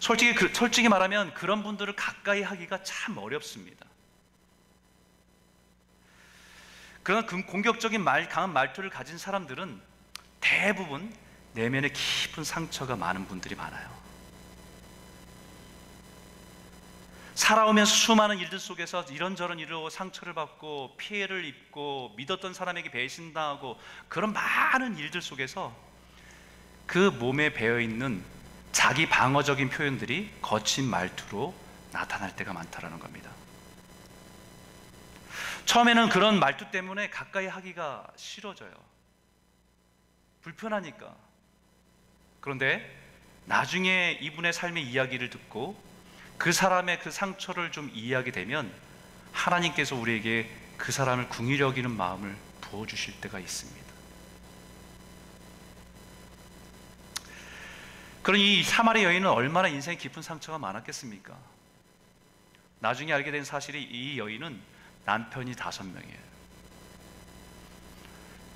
솔직히, 0.00 0.34
그, 0.34 0.52
솔직히 0.54 0.88
말하면 0.88 1.34
그런 1.34 1.62
분들을 1.62 1.94
가까이 1.96 2.42
하기가 2.42 2.82
참 2.82 3.18
어렵습니다. 3.18 3.87
그런 7.08 7.24
공격적인 7.24 8.04
말, 8.04 8.28
강한 8.28 8.52
말투를 8.52 8.90
가진 8.90 9.16
사람들은 9.16 9.80
대부분 10.40 11.10
내면에 11.54 11.88
깊은 11.88 12.44
상처가 12.44 12.96
많은 12.96 13.26
분들이 13.26 13.54
많아요. 13.54 13.88
살아오면서 17.34 17.90
수많은 17.90 18.36
일들 18.36 18.58
속에서 18.58 19.04
이런저런 19.04 19.58
일로 19.58 19.88
상처를 19.88 20.34
받고 20.34 20.96
피해를 20.98 21.46
입고 21.46 22.12
믿었던 22.18 22.52
사람에게 22.52 22.90
배신당하고 22.90 23.80
그런 24.08 24.34
많은 24.34 24.98
일들 24.98 25.22
속에서 25.22 25.74
그 26.86 26.98
몸에 26.98 27.54
배어 27.54 27.80
있는 27.80 28.22
자기 28.72 29.08
방어적인 29.08 29.70
표현들이 29.70 30.30
거친 30.42 30.84
말투로 30.84 31.54
나타날 31.90 32.36
때가 32.36 32.52
많다라는 32.52 32.98
겁니다. 32.98 33.37
처음에는 35.68 36.08
그런 36.08 36.40
말투 36.40 36.70
때문에 36.70 37.10
가까이 37.10 37.46
하기가 37.46 38.06
싫어져요. 38.16 38.72
불편하니까. 40.40 41.14
그런데 42.40 42.90
나중에 43.44 44.18
이분의 44.22 44.54
삶의 44.54 44.82
이야기를 44.84 45.28
듣고 45.28 45.78
그 46.38 46.52
사람의 46.52 47.00
그 47.00 47.10
상처를 47.10 47.70
좀 47.70 47.90
이해하게 47.92 48.32
되면 48.32 48.72
하나님께서 49.32 49.94
우리에게 49.94 50.50
그 50.78 50.90
사람을 50.90 51.28
궁히 51.28 51.60
여기는 51.60 51.90
마음을 51.90 52.34
부어주실 52.62 53.20
때가 53.20 53.38
있습니다. 53.38 53.92
그런 58.22 58.40
이 58.40 58.62
사마리 58.62 59.04
여인은 59.04 59.28
얼마나 59.28 59.68
인생에 59.68 59.98
깊은 59.98 60.22
상처가 60.22 60.56
많았겠습니까? 60.56 61.36
나중에 62.80 63.12
알게 63.12 63.30
된 63.32 63.44
사실이 63.44 63.82
이 63.82 64.18
여인은 64.18 64.77
남편이 65.08 65.56
다섯 65.56 65.84
명이에요. 65.84 66.28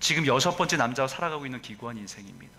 지금 0.01 0.27
여섯 0.27 0.55
번째 0.55 0.77
남자와 0.77 1.09
살아가고 1.09 1.47
있는 1.47 1.63
기구한 1.63 1.97
인생입니다. 1.97 2.53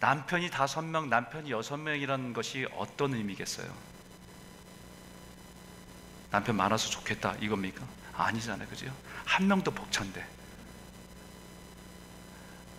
남편이 0.00 0.50
다섯 0.50 0.82
명, 0.82 1.08
남편이 1.08 1.52
여섯 1.52 1.76
명이라는 1.76 2.32
것이 2.32 2.66
어떤 2.74 3.14
의미겠어요? 3.14 3.72
남편 6.32 6.56
많아서 6.56 6.90
좋겠다 6.90 7.36
이겁니까? 7.36 7.86
아니잖아요, 8.14 8.68
그죠? 8.68 8.92
한 9.24 9.46
명도 9.46 9.70
벅찬데 9.70 10.26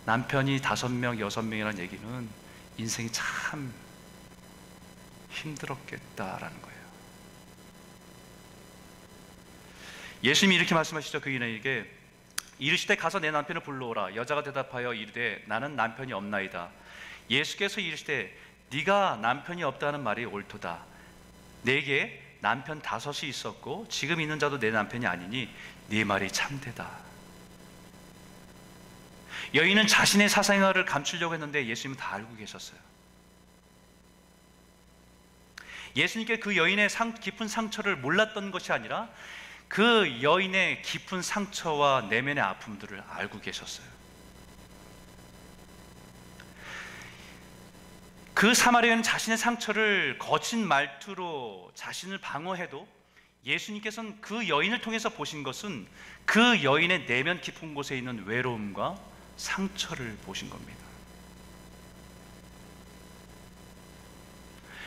남편이 0.04 0.60
다섯 0.60 0.90
명, 0.90 1.18
여섯 1.20 1.40
명이라는 1.40 1.78
얘기는 1.78 2.28
인생이 2.76 3.10
참 3.12 3.72
힘들었겠다라는 5.30 6.60
거예요. 6.60 6.71
예수님이 10.22 10.56
이렇게 10.56 10.74
말씀하시죠. 10.74 11.20
그 11.20 11.30
인에게 11.30 11.90
이르시되 12.58 12.94
가서 12.94 13.18
내 13.18 13.30
남편을 13.30 13.62
불러오라. 13.62 14.14
여자가 14.14 14.42
대답하여 14.42 14.94
이르되 14.94 15.42
나는 15.46 15.74
남편이 15.74 16.12
없나이다. 16.12 16.70
예수께서 17.28 17.80
이르시되 17.80 18.36
네가 18.70 19.18
남편이 19.20 19.62
없다는 19.64 20.02
말이 20.02 20.24
옳도다. 20.24 20.84
내게 21.62 22.22
남편 22.40 22.80
다섯이 22.80 23.28
있었고 23.28 23.86
지금 23.88 24.20
있는 24.20 24.38
자도 24.38 24.58
내 24.58 24.70
남편이 24.70 25.06
아니니 25.06 25.48
네 25.88 26.04
말이 26.04 26.30
참되다. 26.30 26.88
여인은 29.54 29.86
자신의 29.86 30.28
사생활을 30.28 30.84
감추려고 30.84 31.34
했는데 31.34 31.66
예수님은 31.66 31.98
다 31.98 32.14
알고 32.14 32.36
계셨어요. 32.36 32.78
예수님께 35.94 36.38
그 36.38 36.56
여인의 36.56 36.88
상, 36.88 37.12
깊은 37.14 37.48
상처를 37.48 37.96
몰랐던 37.96 38.50
것이 38.50 38.72
아니라 38.72 39.10
그 39.72 40.20
여인의 40.20 40.82
깊은 40.82 41.22
상처와 41.22 42.08
내면의 42.10 42.44
아픔들을 42.44 43.02
알고 43.08 43.40
계셨어요. 43.40 43.86
그 48.34 48.52
사마리아는 48.52 49.02
자신의 49.02 49.38
상처를 49.38 50.18
거친 50.18 50.68
말투로 50.68 51.72
자신을 51.74 52.18
방어해도 52.18 52.86
예수님께서는 53.46 54.20
그 54.20 54.46
여인을 54.46 54.82
통해서 54.82 55.08
보신 55.08 55.42
것은 55.42 55.86
그 56.26 56.62
여인의 56.62 57.06
내면 57.06 57.40
깊은 57.40 57.72
곳에 57.72 57.96
있는 57.96 58.26
외로움과 58.26 58.98
상처를 59.38 60.18
보신 60.26 60.50
겁니다. 60.50 60.80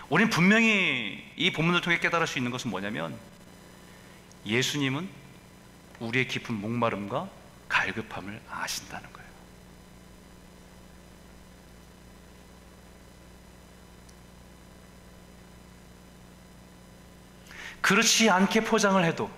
우리는 0.09 0.29
분명히 0.29 1.27
이 1.37 1.51
본문을 1.51 1.81
통해 1.81 1.99
깨달을 1.99 2.27
수 2.27 2.37
있는 2.37 2.51
것은 2.51 2.69
뭐냐면 2.69 3.17
예수님은 4.45 5.09
우리의 5.99 6.27
깊은 6.27 6.53
목마름과 6.53 7.29
갈급함을 7.67 8.41
아신다는 8.49 9.11
거예요. 9.11 9.25
그렇지 17.81 18.29
않게 18.29 18.63
포장을 18.63 19.03
해도 19.03 19.29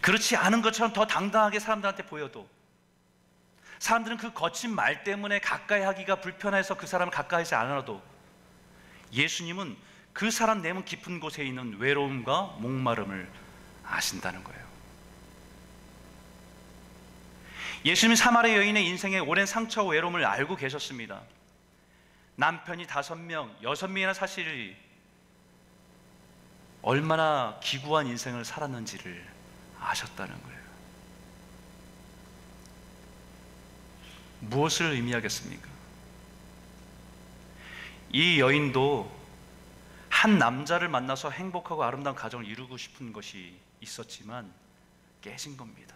그렇지 0.00 0.36
않은 0.36 0.62
것처럼 0.62 0.92
더 0.92 1.06
당당하게 1.06 1.58
사람들한테 1.58 2.06
보여도 2.06 2.48
사람들은 3.80 4.16
그 4.16 4.32
거친 4.32 4.74
말 4.74 5.02
때문에 5.02 5.40
가까이 5.40 5.82
하기가 5.82 6.20
불편해서 6.20 6.76
그 6.76 6.86
사람을 6.86 7.12
가까이 7.12 7.40
하지 7.40 7.54
않아도 7.56 8.00
예수님은 9.12 9.76
그 10.12 10.30
사람 10.30 10.62
내면 10.62 10.84
깊은 10.84 11.20
곳에 11.20 11.44
있는 11.44 11.76
외로움과 11.78 12.56
목마름을 12.58 13.28
아신다는 13.88 14.42
거예요. 14.44 14.66
예수님 17.84 18.16
사마리 18.16 18.54
여인의 18.56 18.86
인생의 18.86 19.20
오랜 19.20 19.46
상처와 19.46 19.92
외로움을 19.92 20.24
알고 20.24 20.56
계셨습니다. 20.56 21.22
남편이 22.34 22.86
다섯 22.86 23.14
명, 23.14 23.54
여섯 23.62 23.86
명이나 23.88 24.12
사실 24.12 24.76
얼마나 26.82 27.58
기구한 27.62 28.06
인생을 28.06 28.44
살았는지를 28.44 29.26
아셨다는 29.80 30.42
거예요. 30.42 30.56
무엇을 34.40 34.92
의미하겠습니까? 34.92 35.68
이 38.12 38.40
여인도 38.40 39.15
한 40.16 40.38
남자를 40.38 40.88
만나서 40.88 41.30
행복하고 41.30 41.84
아름다운 41.84 42.16
가정을 42.16 42.46
이루고 42.46 42.78
싶은 42.78 43.12
것이 43.12 43.60
있었지만 43.82 44.50
깨진 45.20 45.58
겁니다. 45.58 45.94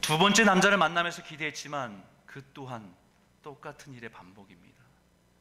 두 0.00 0.16
번째 0.16 0.44
남자를 0.44 0.78
만나면서 0.78 1.24
기대했지만 1.24 2.04
그 2.24 2.44
또한 2.54 2.94
똑같은 3.42 3.94
일의 3.94 4.10
반복입니다. 4.12 4.80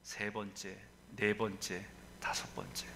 세 0.02 0.34
번째, 0.34 0.76
네 1.16 1.38
번째, 1.38 1.86
다섯 2.20 2.56
번째. 2.56 2.88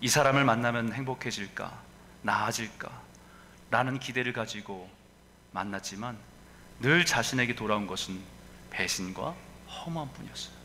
이 0.00 0.08
사람을 0.08 0.44
만나면 0.44 0.92
행복해질까, 0.92 1.82
나아질까, 2.22 3.02
라는 3.72 3.98
기대를 3.98 4.32
가지고 4.32 4.88
만났지만 5.50 6.16
늘 6.78 7.04
자신에게 7.04 7.56
돌아온 7.56 7.88
것은 7.88 8.22
배신과 8.70 9.34
허무한 9.68 10.12
뿐이었어요. 10.12 10.55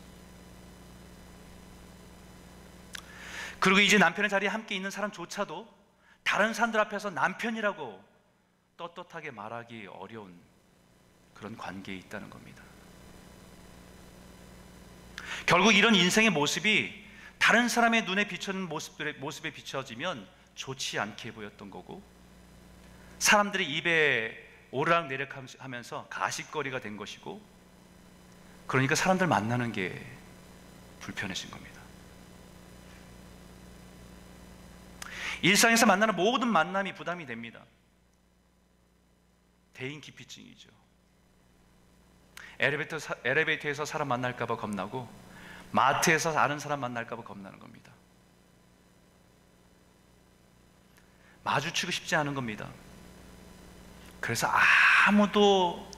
그리고 3.62 3.78
이제 3.78 3.96
남편의 3.96 4.28
자리에 4.28 4.48
함께 4.48 4.74
있는 4.74 4.90
사람조차도 4.90 5.72
다른 6.24 6.52
사람들 6.52 6.80
앞에서 6.80 7.10
남편이라고 7.10 8.02
떳떳하게 8.76 9.30
말하기 9.30 9.86
어려운 9.86 10.34
그런 11.32 11.56
관계에 11.56 11.94
있다는 11.94 12.28
겁니다. 12.28 12.60
결국 15.46 15.76
이런 15.76 15.94
인생의 15.94 16.30
모습이 16.30 17.04
다른 17.38 17.68
사람의 17.68 18.02
눈에 18.02 18.26
비추는 18.26 18.62
모습들의 18.68 19.14
모습에 19.14 19.52
비춰지면 19.52 20.26
좋지 20.56 20.98
않게 20.98 21.32
보였던 21.32 21.70
거고 21.70 22.02
사람들의 23.20 23.64
입에 23.76 24.50
오르락 24.72 25.06
내리락 25.06 25.40
하면서 25.60 26.08
가식거리가 26.10 26.80
된 26.80 26.96
것이고 26.96 27.40
그러니까 28.66 28.96
사람들 28.96 29.28
만나는 29.28 29.70
게 29.70 30.04
불편해진 30.98 31.48
겁니다. 31.52 31.71
일상에서 35.42 35.86
만나는 35.86 36.14
모든 36.16 36.48
만남이 36.48 36.94
부담이 36.94 37.26
됩니다. 37.26 37.60
대인 39.74 40.00
기피증이죠. 40.00 40.70
엘리베이터, 42.60 42.98
엘리베이터에서 43.24 43.84
사람 43.84 44.08
만날까봐 44.08 44.56
겁나고 44.56 45.08
마트에서 45.72 46.36
아는 46.38 46.60
사람 46.60 46.80
만날까봐 46.80 47.24
겁나는 47.24 47.58
겁니다. 47.58 47.90
마주치고 51.42 51.90
싶지 51.90 52.14
않은 52.14 52.34
겁니다. 52.34 52.68
그래서 54.20 54.48
아무도 55.06 55.90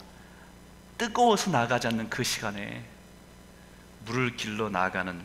뜨거워서 0.97 1.51
나가지 1.51 1.87
않는 1.89 2.09
그 2.09 2.25
시간에 2.25 2.83
물을 4.07 4.35
길러 4.37 4.71
나가는 4.71 5.23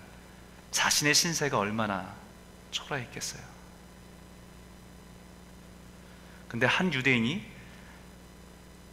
자신의 0.71 1.13
신세가 1.13 1.57
얼마나 1.57 2.13
초라했겠어요. 2.71 3.58
근데 6.49 6.65
한 6.65 6.93
유대인이 6.93 7.45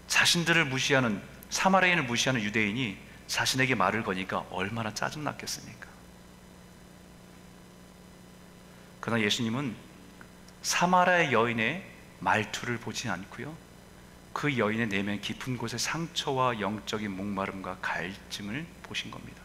자신들을 0.07 0.67
무시하는 0.67 1.21
사마리아인을 1.51 2.05
무시하는 2.05 2.43
유대인이 2.43 2.97
자신에게 3.27 3.75
말을 3.75 4.05
거니까 4.05 4.47
얼마나 4.51 4.95
짜증났겠습니까? 4.95 5.89
그러나 9.01 9.23
예수님은 9.23 9.75
사마라의 10.63 11.33
여인의 11.33 11.85
말투를 12.21 12.79
보지 12.79 13.09
않고요. 13.09 13.57
그 14.33 14.59
여인의 14.59 14.89
내면 14.89 15.21
깊은 15.21 15.57
곳의 15.57 15.79
상처와 15.79 16.61
영적인 16.61 17.11
목마름과 17.11 17.79
갈증을 17.81 18.67
보신 18.83 19.11
겁니다. 19.11 19.41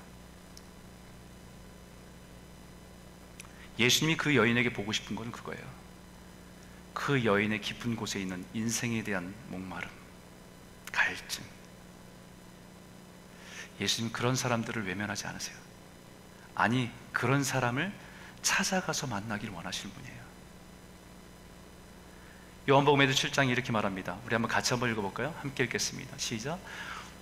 예수님이 3.79 4.17
그 4.17 4.35
여인에게 4.35 4.73
보고 4.73 4.91
싶은 4.91 5.15
것은 5.15 5.31
그거예요. 5.31 5.80
그 6.93 7.23
여인의 7.23 7.61
깊은 7.61 7.95
곳에 7.95 8.19
있는 8.19 8.45
인생에 8.53 9.03
대한 9.03 9.33
목마름, 9.47 9.89
갈증. 10.91 11.43
예수님 13.79 14.11
그런 14.11 14.35
사람들을 14.35 14.87
외면하지 14.87 15.27
않으세요. 15.27 15.57
아니, 16.53 16.91
그런 17.11 17.43
사람을 17.43 17.91
찾아가서 18.41 19.07
만나기를 19.07 19.53
원하시는 19.53 19.93
분이에요. 19.93 20.21
요한복음에도 22.69 23.13
7장이 23.13 23.49
이렇게 23.49 23.71
말합니다. 23.71 24.17
우리 24.25 24.35
한번 24.35 24.49
같이 24.49 24.73
한번 24.73 24.91
읽어볼까요? 24.91 25.33
함께 25.41 25.63
읽겠습니다. 25.63 26.17
시작. 26.17 26.59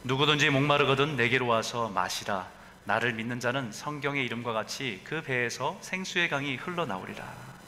누구든지 0.03 0.49
목마르거든 0.49 1.15
내게로 1.15 1.47
와서 1.47 1.89
마시라. 1.89 2.49
나를 2.84 3.13
믿는 3.13 3.39
자는 3.39 3.71
성경의 3.71 4.25
이름과 4.25 4.51
같이 4.51 5.01
그 5.03 5.21
배에서 5.21 5.77
생수의 5.82 6.29
강이 6.29 6.55
흘러나오리라. 6.55 7.59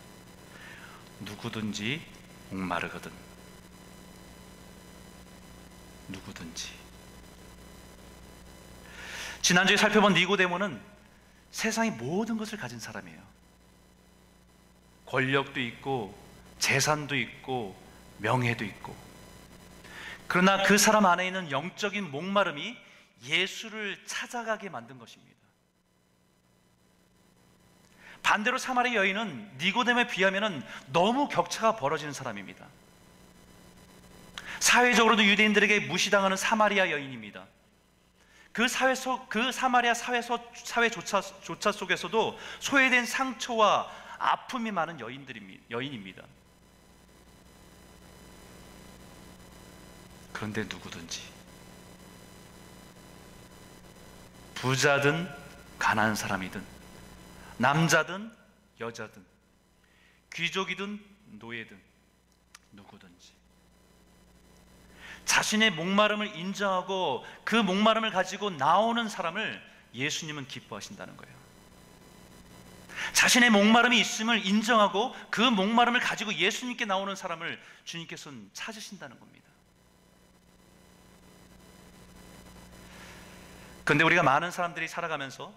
누구든지 1.21 2.01
목마르거든. 2.49 3.11
누구든지. 6.07 6.69
지난주에 9.41 9.77
살펴본 9.77 10.13
니고데모는 10.13 10.81
세상의 11.51 11.91
모든 11.91 12.37
것을 12.37 12.57
가진 12.57 12.79
사람이에요. 12.79 13.21
권력도 15.05 15.59
있고 15.59 16.17
재산도 16.59 17.15
있고 17.15 17.75
명예도 18.19 18.63
있고 18.63 18.95
그러나 20.27 20.63
그 20.63 20.77
사람 20.77 21.05
안에 21.05 21.27
있는 21.27 21.51
영적인 21.51 22.11
목마름이 22.11 22.77
예수를 23.23 24.01
찾아가게 24.05 24.69
만든 24.69 24.97
것입니다. 24.97 25.40
반대로 28.23 28.57
사마리 28.57 28.95
여인은 28.95 29.51
니고데모에 29.57 30.07
비하면 30.07 30.65
너무 30.87 31.27
격차가 31.27 31.75
벌어지는 31.75 32.13
사람입니다. 32.13 32.65
사회적으로도 34.59 35.23
유대인들에게 35.23 35.81
무시당하는 35.81 36.37
사마리아 36.37 36.91
여인입니다. 36.91 37.45
그 38.53 38.67
사회 38.67 38.95
속, 38.95 39.27
그 39.29 39.51
사마리아 39.51 39.93
사회 39.93 40.21
속, 40.21 40.51
사회 40.55 40.89
조차, 40.89 41.21
조차 41.21 41.71
속에서도 41.71 42.37
소외된 42.59 43.05
상처와 43.05 43.89
아픔이 44.19 44.71
많은 44.71 44.99
여인들입니다. 44.99 45.63
여인입니다. 45.71 46.23
그런데 50.31 50.63
누구든지 50.63 51.21
부자든 54.55 55.27
가난한 55.79 56.15
사람이든 56.15 56.80
남자든 57.61 58.35
여자든 58.79 59.23
귀족이든 60.33 60.99
노예든 61.39 61.79
누구든지 62.71 63.33
자신의 65.25 65.71
목마름을 65.71 66.35
인정하고 66.35 67.23
그 67.43 67.55
목마름을 67.55 68.09
가지고 68.09 68.49
나오는 68.49 69.07
사람을 69.07 69.61
예수님은 69.93 70.47
기뻐하신다는 70.47 71.15
거예요. 71.15 71.41
자신의 73.13 73.49
목마름이 73.51 73.99
있음을 73.99 74.45
인정하고 74.45 75.15
그 75.29 75.41
목마름을 75.41 75.99
가지고 75.99 76.33
예수님께 76.33 76.85
나오는 76.85 77.15
사람을 77.15 77.61
주님께서는 77.85 78.49
찾으신다는 78.53 79.19
겁니다. 79.19 79.47
근데 83.83 84.03
우리가 84.03 84.23
많은 84.23 84.51
사람들이 84.51 84.87
살아가면서 84.87 85.53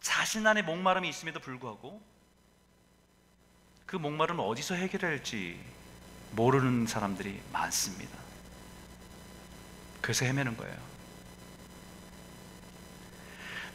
자신 0.00 0.46
안에 0.46 0.62
목마름이 0.62 1.08
있음에도 1.08 1.40
불구하고 1.40 2.00
그 3.86 3.96
목마름을 3.96 4.44
어디서 4.44 4.74
해결할지 4.74 5.58
모르는 6.32 6.86
사람들이 6.86 7.40
많습니다. 7.52 8.18
그래서 10.00 10.24
헤매는 10.24 10.56
거예요. 10.56 10.76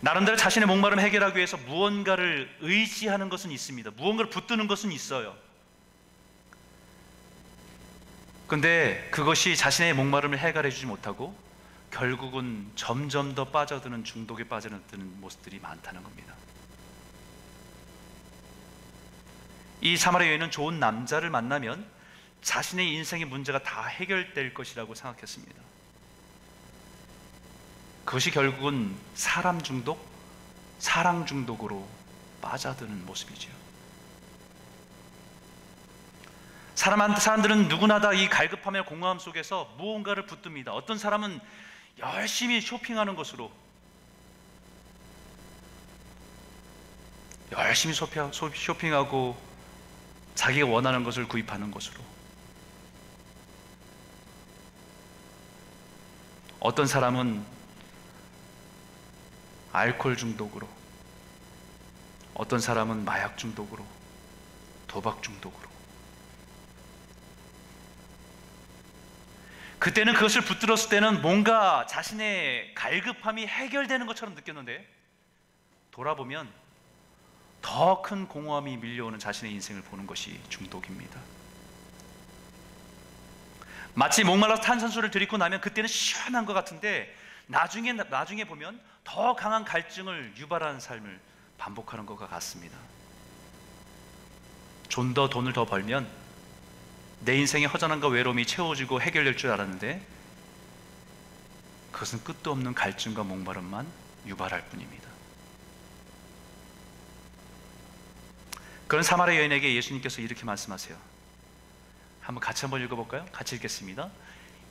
나름대로 0.02 0.36
자신의 0.36 0.68
목마름 0.68 1.00
해결하기 1.00 1.36
위해서 1.38 1.58
무언가를 1.58 2.50
의지하는 2.62 3.30
것은 3.30 3.52
있습니다. 3.52 3.92
무언가를 3.92 4.32
붙드는 4.32 4.68
것은 4.68 4.92
있어요. 4.92 5.36
근데 8.48 9.08
그것이 9.12 9.56
자신의 9.56 9.94
목마름을 9.94 10.38
해결해 10.38 10.72
주지 10.72 10.86
못하고 10.86 11.36
결국은 11.92 12.72
점점 12.76 13.36
더 13.36 13.46
빠져드는 13.46 14.04
중독에 14.04 14.46
빠져드는 14.46 15.22
모습들이 15.22 15.60
많다는 15.60 16.02
겁니다. 16.04 16.34
이 19.82 19.98
사마리아 19.98 20.30
여인은 20.30 20.52
좋은 20.52 20.80
남자를 20.80 21.30
만나면 21.30 21.86
자신의 22.42 22.94
인생의 22.94 23.26
문제가 23.26 23.62
다 23.62 23.86
해결될 23.86 24.54
것이라고 24.54 24.96
생각했습니다. 24.96 25.62
그것이 28.06 28.32
결국은 28.32 28.96
사람 29.14 29.62
중독, 29.62 30.08
사랑 30.80 31.26
중독으로 31.26 31.88
빠져드는 32.42 33.06
모습이죠. 33.06 33.50
사람, 36.76 37.16
사람들은 37.16 37.68
누구나 37.68 38.00
다 38.00 38.14
이 38.14 38.28
갈급함의 38.28 38.86
공허함 38.86 39.20
속에서 39.20 39.76
무언가를 39.78 40.26
붙듭니다. 40.26 40.74
어떤 40.74 40.98
사람은 40.98 41.40
열심히 42.00 42.62
쇼핑하는 42.62 43.16
것으로. 43.16 43.52
열심히 47.52 47.94
쇼핑하고 47.94 49.38
자기가 50.36 50.68
원하는 50.68 51.04
것을 51.04 51.28
구입하는 51.28 51.70
것으로. 51.72 52.02
어떤 56.60 56.86
사람은 56.86 57.44
알코올 59.72 60.16
중독으로 60.16 60.68
어떤 62.36 62.60
사람은 62.60 63.04
마약 63.04 63.38
중독으로 63.38 63.86
도박 64.88 65.24
중독으로 65.24 65.71
그때는 69.82 70.14
그것을 70.14 70.42
붙들었을 70.42 70.90
때는 70.90 71.24
뭔가 71.24 71.88
자신의 71.88 72.76
갈급함이 72.76 73.48
해결되는 73.48 74.06
것처럼 74.06 74.36
느꼈는데 74.36 74.88
돌아보면 75.90 76.48
더 77.64 78.04
큰 78.04 78.28
공허함이 78.28 78.78
밀려오는 78.78 79.18
자신의 79.18 79.52
인생을 79.54 79.82
보는 79.82 80.06
것이 80.06 80.40
중독입니다. 80.50 81.20
마치 83.96 84.24
목말라서 84.24 84.62
탄산수를 84.62 85.10
들이고 85.10 85.38
나면 85.38 85.62
그때는 85.62 85.88
시원한 85.88 86.46
것 86.46 86.54
같은데 86.54 87.12
나중에 87.48 87.94
나중에 87.94 88.46
보면 88.46 88.80
더 89.04 89.36
강한 89.36 89.66
갈증을 89.66 90.36
유발하는 90.38 90.80
삶을 90.80 91.20
반복하는 91.58 92.06
것과 92.06 92.28
같습니다. 92.28 92.78
좀 94.90 95.16
더 95.16 95.28
돈을 95.28 95.54
더 95.54 95.66
벌면 95.66 96.08
내 97.22 97.38
인생의 97.38 97.68
허전함과 97.68 98.08
외로움이 98.08 98.46
채워지고 98.46 99.02
해결될 99.02 99.38
줄 99.38 99.52
알았는데 99.52 100.06
그것은 101.92 102.24
끝도 102.24 102.52
없는 102.52 102.74
갈증과 102.74 103.24
목마름만 103.24 103.86
유발할 104.26 104.66
뿐입니다. 104.70 105.10
그런 108.88 109.04
사마리아 109.04 109.40
여인에게 109.40 109.76
예수님께서 109.76 110.22
이렇게 110.22 110.44
말씀하세요. 110.44 110.98
한번 112.22 112.42
같이 112.42 112.62
한번 112.62 112.82
읽어볼까요? 112.84 113.26
같이 113.32 113.56
읽겠습니다. 113.56 114.10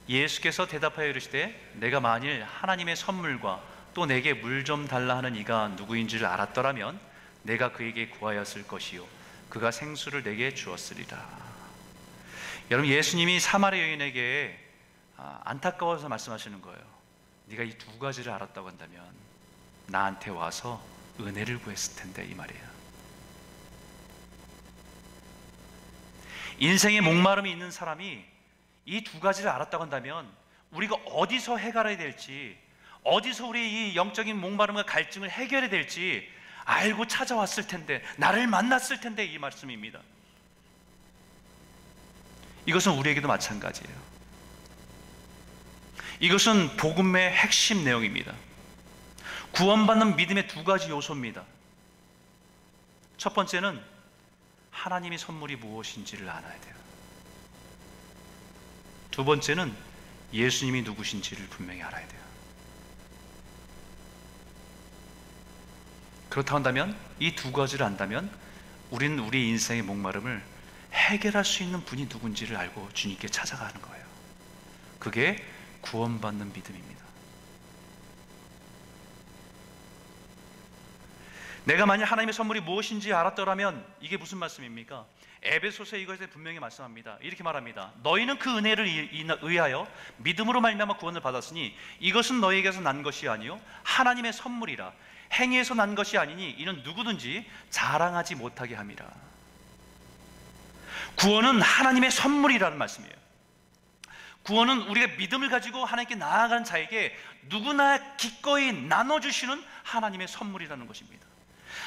예수께서 0.09 0.67
대답하여 0.67 1.09
이르시되 1.09 1.73
내가 1.75 2.01
만일 2.01 2.43
하나님의 2.45 2.97
선물과 2.97 3.63
또 3.95 4.07
내게 4.07 4.35
물 4.35 4.65
좀 4.65 4.87
달라 4.89 5.17
하는 5.17 5.37
이가 5.37 5.69
누구인지를 5.69 6.27
알았더라면 6.27 6.99
내가 7.43 7.73
그에게 7.73 8.09
구하였을 8.09 8.67
것이요 8.67 9.07
그가 9.49 9.71
생수를 9.71 10.23
내게 10.23 10.55
주었으리라. 10.55 11.50
여러분 12.71 12.89
예수님이 12.91 13.41
사마리 13.41 13.81
여인에게 13.81 14.59
아, 15.17 15.41
안타까워서 15.45 16.09
말씀하시는 16.09 16.61
거예요. 16.63 16.81
네가 17.47 17.65
이 17.65 17.77
두 17.77 17.99
가지를 17.99 18.33
알았다고 18.33 18.69
한다면 18.69 19.05
나한테 19.87 20.31
와서 20.31 20.83
은혜를 21.19 21.59
구했을 21.61 22.01
텐데 22.01 22.25
이 22.25 22.35
말이에요. 22.35 22.71
인생의 26.59 27.01
목마름이 27.01 27.51
있는 27.51 27.71
사람이 27.71 28.25
이 28.87 29.05
두 29.05 29.21
가지를 29.21 29.51
알았다고 29.51 29.83
한다면 29.83 30.29
우리가 30.71 30.95
어디서 31.07 31.57
해결해야 31.59 31.97
될지 31.97 32.57
어디서 33.03 33.47
우리 33.49 33.91
이 33.93 33.97
영적인 33.97 34.39
목마름과 34.39 34.85
갈증을 34.85 35.29
해결해야 35.31 35.71
될지 35.71 36.29
알고 36.65 37.07
찾아왔을 37.07 37.67
텐데 37.67 38.03
나를 38.17 38.47
만났을 38.47 39.01
텐데 39.01 39.25
이 39.25 39.39
말씀입니다. 39.39 40.01
이것은 42.67 42.93
우리에게도 42.93 43.27
마찬가지예요. 43.29 43.97
이것은 46.21 46.77
복음의 46.77 47.33
핵심 47.33 47.83
내용입니다. 47.85 48.35
구원받는 49.53 50.17
믿음의 50.17 50.49
두 50.49 50.65
가지 50.65 50.91
요소입니다. 50.91 51.45
첫 53.17 53.35
번째는 53.35 53.81
하나님의 54.71 55.19
선물이 55.19 55.57
무엇인지를 55.57 56.29
알아야 56.29 56.61
돼요. 56.61 56.75
두 59.11 59.25
번째는 59.25 59.75
예수님이 60.33 60.83
누구신지를 60.83 61.47
분명히 61.49 61.83
알아야 61.83 62.07
돼요. 62.07 62.21
그렇다 66.29 66.55
한다면 66.55 66.97
이 67.19 67.35
두 67.35 67.51
가지를 67.51 67.85
안다면 67.85 68.31
우리는 68.91 69.19
우리 69.19 69.49
인생의 69.49 69.83
목마름을 69.83 70.43
해결할 70.93 71.45
수 71.45 71.63
있는 71.63 71.85
분이 71.85 72.05
누군지를 72.07 72.57
알고 72.57 72.91
주님께 72.93 73.29
찾아가는 73.29 73.81
거예요. 73.81 74.05
그게 74.99 75.45
구원받는 75.81 76.53
믿음입니다. 76.53 77.01
내가 81.65 81.87
만약 81.87 82.11
하나님의 82.11 82.33
선물이 82.33 82.61
무엇인지 82.61 83.13
알았더라면 83.13 83.85
이게 84.01 84.17
무슨 84.17 84.39
말씀입니까? 84.39 85.07
에베소서에 85.43 86.01
이것에 86.01 86.27
분명히 86.29 86.59
말씀합니다. 86.59 87.19
이렇게 87.21 87.43
말합니다. 87.43 87.93
너희는 88.03 88.39
그 88.39 88.57
은혜를 88.57 88.87
의하여 89.43 89.87
믿음으로 90.19 90.61
말미암아 90.61 90.97
구원을 90.97 91.21
받았으니 91.21 91.75
이것은 91.99 92.41
너희에게서 92.41 92.81
난 92.81 93.03
것이 93.03 93.29
아니요 93.29 93.61
하나님의 93.85 94.33
선물이라 94.33 94.93
행위에서 95.33 95.75
난 95.75 95.95
것이 95.95 96.19
아니니 96.19 96.51
이는 96.51 96.83
누구든지 96.83 97.47
자랑하지 97.71 98.35
못하게 98.35 98.75
함이라. 98.75 99.07
구원은 101.21 101.61
하나님의 101.61 102.11
선물이라는 102.11 102.79
말씀이에요. 102.79 103.13
구원은 104.43 104.83
우리가 104.89 105.17
믿음을 105.19 105.51
가지고 105.51 105.85
하나님께 105.85 106.15
나아가는 106.15 106.65
자에게 106.65 107.15
누구나 107.51 108.17
기꺼이 108.17 108.73
나눠주시는 108.73 109.63
하나님의 109.83 110.29
선물이라는 110.29 110.87
것입니다. 110.87 111.27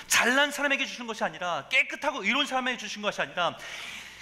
잘난 0.07 0.51
사람에게 0.51 0.85
주신 0.85 1.07
것이 1.07 1.23
아니라 1.23 1.67
깨끗하고 1.69 2.23
의로운 2.23 2.45
사람에게 2.45 2.77
주신 2.77 3.01
것이 3.01 3.21
아니라 3.21 3.57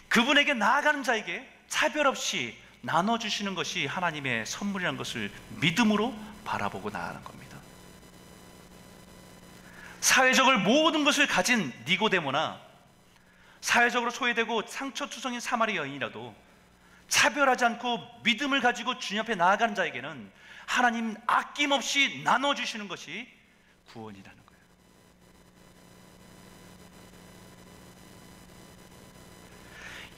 그분에게 0.08 0.54
나아가는 0.54 1.04
자에게 1.04 1.45
차별 1.67 2.08
없이 2.08 2.58
나눠주시는 2.80 3.54
것이 3.54 3.86
하나님의 3.86 4.45
선물이라는 4.45 4.97
것을 4.97 5.30
믿음으로 5.60 6.17
바라보고 6.45 6.89
나아가는 6.89 7.21
겁니다. 7.26 7.58
사회적으로 10.00 10.60
모든 10.60 11.04
것을 11.04 11.28
가진 11.28 11.74
니고데모나 11.86 12.70
사회적으로 13.62 14.10
소외되고 14.12 14.63
상처 14.67 15.08
투성인 15.08 15.39
사마리 15.39 15.78
여인이라도 15.78 16.36
차별하지 17.08 17.65
않고 17.65 18.00
믿음을 18.24 18.62
가지고 18.62 18.97
주님 18.97 19.21
앞에 19.21 19.36
나아가는 19.36 19.76
자에게는 19.76 20.32
하나님 20.65 21.15
아낌없이 21.28 22.21
나눠주시는 22.24 22.88
것이 22.88 23.28
구원이라는 23.91 24.45
거예요. 24.45 24.62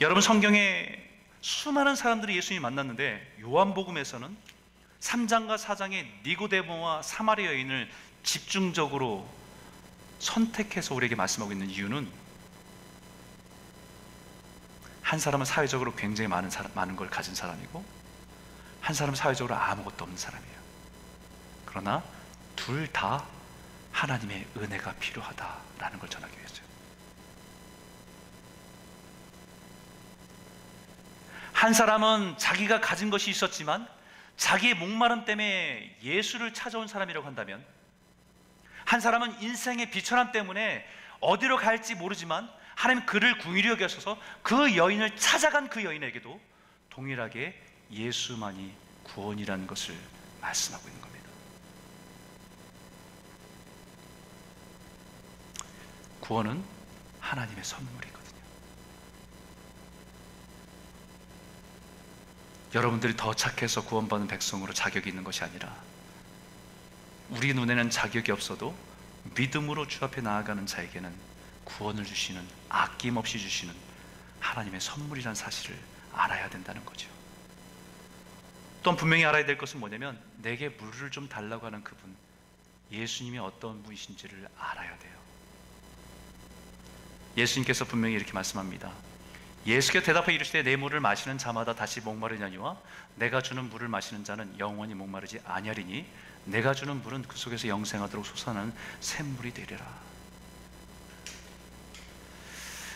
여러분 0.00 0.22
성경에 0.22 1.04
수많은 1.40 1.96
사람들이 1.96 2.36
예수님 2.36 2.62
만났는데 2.62 3.36
요한복음에서는 3.42 4.36
3장과 5.00 5.58
4장의 5.58 6.06
니고데모와 6.24 7.02
사마리 7.02 7.44
여인을 7.44 7.90
집중적으로 8.22 9.28
선택해서 10.18 10.94
우리에게 10.94 11.14
말씀하고 11.14 11.52
있는 11.52 11.68
이유는 11.68 12.23
한 15.14 15.20
사람은 15.20 15.46
사회적으로 15.46 15.94
굉장히 15.94 16.26
많은 16.26 16.50
사람, 16.50 16.72
많은 16.74 16.96
걸 16.96 17.08
가진 17.08 17.36
사람이고 17.36 17.84
한 18.80 18.94
사람은 18.96 19.14
사회적으로 19.14 19.54
아무것도 19.54 20.02
없는 20.02 20.18
사람이에요. 20.18 20.56
그러나 21.66 22.02
둘 22.56 22.88
다 22.92 23.24
하나님의 23.92 24.44
은혜가 24.56 24.94
필요하다라는 24.94 26.00
걸 26.00 26.08
전하기 26.10 26.36
위해서요. 26.36 26.66
한 31.52 31.72
사람은 31.72 32.36
자기가 32.36 32.80
가진 32.80 33.08
것이 33.08 33.30
있었지만 33.30 33.86
자기의 34.36 34.74
목마름 34.74 35.24
때문에 35.26 35.96
예수를 36.02 36.52
찾아온 36.52 36.88
사람이라고 36.88 37.24
한다면 37.24 37.64
한 38.84 38.98
사람은 38.98 39.40
인생의 39.40 39.92
비천함 39.92 40.32
때문에 40.32 40.84
어디로 41.20 41.56
갈지 41.58 41.94
모르지만 41.94 42.50
하나님 42.74 43.06
그를 43.06 43.38
궁일히 43.38 43.68
여겨서 43.70 44.18
그 44.42 44.76
여인을 44.76 45.16
찾아간 45.16 45.68
그 45.68 45.84
여인에게도 45.84 46.40
동일하게 46.90 47.60
예수만이 47.90 48.74
구원이라는 49.04 49.66
것을 49.66 49.94
말씀하고 50.40 50.88
있는 50.88 51.00
겁니다. 51.00 51.28
구원은 56.20 56.62
하나님의 57.20 57.64
선물이거든요. 57.64 58.40
여러분들이 62.74 63.16
더 63.16 63.34
착해서 63.34 63.84
구원받는 63.84 64.28
백성으로 64.28 64.72
자격이 64.72 65.08
있는 65.08 65.22
것이 65.22 65.44
아니라 65.44 65.74
우리 67.30 67.54
눈에는 67.54 67.90
자격이 67.90 68.32
없어도 68.32 68.74
믿음으로 69.36 69.86
주 69.86 70.04
앞에 70.04 70.20
나아가는 70.20 70.66
자에게는 70.66 71.33
구원을 71.64 72.04
주시는 72.04 72.46
아낌없이 72.68 73.38
주시는 73.38 73.74
하나님의 74.40 74.80
선물이라는 74.80 75.34
사실을 75.34 75.78
알아야 76.12 76.48
된다는 76.50 76.84
거죠. 76.84 77.08
또한 78.82 78.96
분명히 78.96 79.24
알아야 79.24 79.46
될 79.46 79.56
것은 79.56 79.80
뭐냐면 79.80 80.20
내게 80.42 80.68
물을 80.68 81.10
좀 81.10 81.28
달라고 81.28 81.66
하는 81.66 81.82
그분 81.82 82.14
예수님이 82.92 83.38
어떤 83.38 83.82
분이신지를 83.82 84.46
알아야 84.58 84.98
돼요. 84.98 85.14
예수님께서 87.36 87.84
분명히 87.86 88.14
이렇게 88.14 88.32
말씀합니다. 88.32 88.92
예수께 89.66 90.02
대답해 90.02 90.34
이르시되 90.34 90.62
내 90.62 90.76
물을 90.76 91.00
마시는 91.00 91.38
자마다 91.38 91.74
다시 91.74 92.00
목마르냐니와 92.02 92.76
내가 93.16 93.40
주는 93.40 93.64
물을 93.70 93.88
마시는 93.88 94.22
자는 94.22 94.58
영원히 94.58 94.94
목마르지 94.94 95.40
아니하리니 95.44 96.06
내가 96.44 96.74
주는 96.74 97.02
물은 97.02 97.22
그 97.22 97.38
속에서 97.38 97.68
영생하도록 97.68 98.26
솟아나는 98.26 98.74
샘물이 99.00 99.54
되리라. 99.54 99.84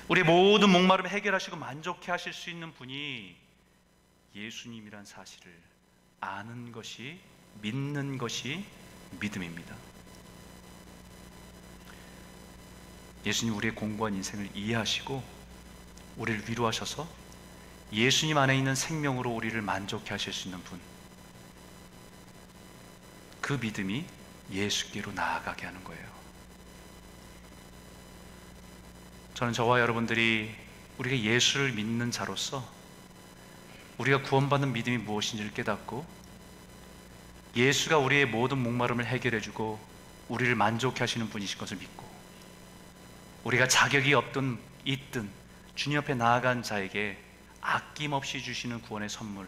우리 0.08 0.22
모든 0.22 0.70
목마름을 0.70 1.10
해결하시고 1.10 1.56
만족해 1.56 2.10
하실 2.10 2.32
수 2.32 2.48
있는 2.48 2.72
분이 2.72 3.36
예수님이란 4.34 5.04
사실을 5.04 5.54
아는 6.20 6.72
것이 6.72 7.20
믿는 7.60 8.16
것이 8.16 8.64
믿음입니다. 9.20 9.76
예수님 13.26 13.54
우리의 13.54 13.74
공고한 13.74 14.14
인생을 14.14 14.48
이해하시고 14.54 15.22
우리를 16.16 16.48
위로하셔서 16.48 17.06
예수님 17.92 18.38
안에 18.38 18.56
있는 18.56 18.74
생명으로 18.74 19.30
우리를 19.30 19.60
만족해 19.60 20.10
하실 20.10 20.32
수 20.32 20.48
있는 20.48 20.62
분. 20.64 20.80
그 23.42 23.54
믿음이 23.54 24.06
예수께로 24.50 25.12
나아가게 25.12 25.66
하는 25.66 25.84
거예요. 25.84 26.17
저는 29.38 29.52
저와 29.52 29.78
여러분들이 29.78 30.52
우리가 30.98 31.16
예수를 31.16 31.70
믿는 31.70 32.10
자로서 32.10 32.68
우리가 33.98 34.22
구원받는 34.22 34.72
믿음이 34.72 34.98
무엇인지를 34.98 35.54
깨닫고 35.54 36.04
예수가 37.54 37.98
우리의 37.98 38.26
모든 38.26 38.58
목마름을 38.58 39.06
해결해 39.06 39.40
주고 39.40 39.78
우리를 40.26 40.56
만족해 40.56 40.98
하시는 40.98 41.28
분이신 41.30 41.56
것을 41.56 41.76
믿고 41.76 42.04
우리가 43.44 43.68
자격이 43.68 44.12
없든 44.12 44.58
있든 44.84 45.30
주님 45.76 46.00
앞에 46.00 46.14
나아간 46.14 46.64
자에게 46.64 47.16
아낌없이 47.60 48.42
주시는 48.42 48.82
구원의 48.82 49.08
선물 49.08 49.46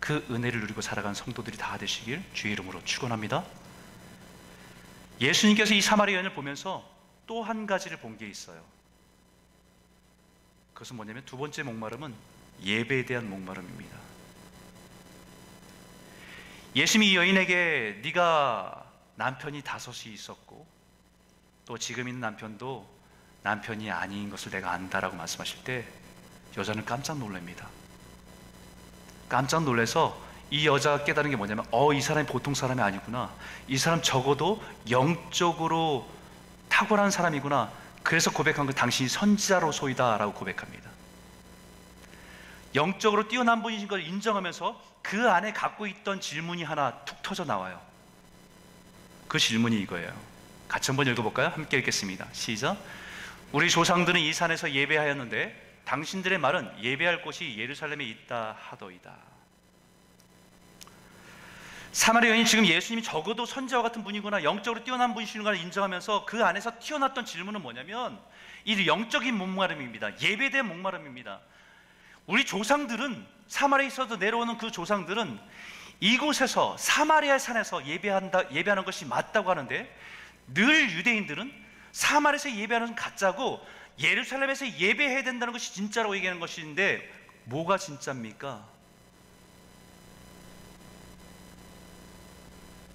그 0.00 0.26
은혜를 0.30 0.60
누리고 0.60 0.80
살아간 0.80 1.12
성도들이 1.12 1.58
다 1.58 1.76
되시길 1.76 2.22
주의 2.32 2.54
이름으로 2.54 2.82
축원합니다. 2.82 3.44
예수님께서 5.20 5.74
이 5.74 5.82
사마리 5.82 6.14
여인을 6.14 6.32
보면서 6.32 6.82
또 7.26 7.42
한 7.42 7.66
가지를 7.66 7.98
본 7.98 8.16
게 8.16 8.26
있어요. 8.26 8.77
그것은 10.78 10.94
뭐냐면 10.94 11.24
두 11.26 11.36
번째 11.36 11.64
목마름은 11.64 12.14
예배에 12.62 13.04
대한 13.04 13.28
목마름입니다. 13.28 13.98
예수님이 16.76 17.10
이 17.10 17.16
여인에게 17.16 18.00
네가 18.04 18.84
남편이 19.16 19.62
다섯이 19.62 20.14
있었고 20.14 20.64
또 21.66 21.78
지금 21.78 22.06
있는 22.06 22.20
남편도 22.20 22.88
남편이 23.42 23.90
아닌 23.90 24.30
것을 24.30 24.52
내가 24.52 24.70
안다라고 24.70 25.16
말씀하실 25.16 25.64
때 25.64 25.84
여자는 26.56 26.84
깜짝 26.84 27.18
놀랍니다. 27.18 27.68
깜짝 29.28 29.64
놀래서 29.64 30.16
이 30.48 30.64
여자가 30.68 31.02
깨달은 31.02 31.30
게 31.30 31.36
뭐냐면 31.36 31.66
어 31.72 31.92
이 31.92 32.00
사람이 32.00 32.28
보통 32.28 32.54
사람이 32.54 32.80
아니구나 32.80 33.34
이 33.66 33.76
사람 33.76 34.00
적어도 34.00 34.62
영적으로 34.88 36.08
탁월한 36.68 37.10
사람이구나 37.10 37.72
그래서 38.08 38.30
고백한 38.30 38.64
거 38.64 38.72
당신이 38.72 39.06
선지자로소이다 39.10 40.16
라고 40.16 40.32
고백합니다. 40.32 40.88
영적으로 42.74 43.28
뛰어난 43.28 43.62
분이신 43.62 43.86
걸 43.86 44.00
인정하면서 44.00 44.82
그 45.02 45.28
안에 45.30 45.52
갖고 45.52 45.86
있던 45.86 46.18
질문이 46.18 46.62
하나 46.62 47.04
툭 47.04 47.22
터져 47.22 47.44
나와요. 47.44 47.78
그 49.28 49.38
질문이 49.38 49.78
이거예요. 49.82 50.10
같이 50.68 50.90
한번 50.90 51.06
읽어볼까요? 51.06 51.48
함께 51.48 51.76
읽겠습니다. 51.76 52.26
시작. 52.32 52.78
우리 53.52 53.68
조상들은 53.68 54.18
이 54.18 54.32
산에서 54.32 54.72
예배하였는데 54.72 55.82
당신들의 55.84 56.38
말은 56.38 56.82
예배할 56.82 57.20
곳이 57.20 57.56
예루살렘에 57.58 58.06
있다 58.06 58.56
하더이다. 58.58 59.12
사마리 61.92 62.28
여인이 62.28 62.44
지금 62.44 62.66
예수님이 62.66 63.02
적어도 63.02 63.46
선지와 63.46 63.82
같은 63.82 64.04
분이구나 64.04 64.44
영적으로 64.44 64.84
뛰어난 64.84 65.14
분이시는 65.14 65.44
걸 65.44 65.56
인정하면서 65.56 66.26
그 66.26 66.44
안에서 66.44 66.72
튀어났던 66.78 67.24
질문은 67.24 67.62
뭐냐면 67.62 68.20
이 68.64 68.86
영적인 68.86 69.34
목마름입니다. 69.36 70.20
예배대 70.20 70.62
목마름입니다. 70.62 71.40
우리 72.26 72.44
조상들은 72.44 73.26
사마리아에서도 73.46 74.16
내려오는 74.16 74.58
그 74.58 74.70
조상들은 74.70 75.40
이곳에서 76.00 76.76
사마리아 76.76 77.38
산에서 77.38 77.86
예배한다 77.86 78.52
예배하는 78.52 78.84
것이 78.84 79.06
맞다고 79.06 79.50
하는데 79.50 79.96
늘 80.48 80.90
유대인들은 80.90 81.50
사마리아에서 81.92 82.54
예배하는 82.54 82.94
가짜고 82.94 83.66
예루살렘에서 83.98 84.68
예배해야 84.78 85.24
된다는 85.24 85.52
것이 85.54 85.72
진짜라고 85.72 86.14
얘기하는 86.16 86.38
것인데 86.38 87.10
뭐가 87.44 87.78
진짜입니까? 87.78 88.77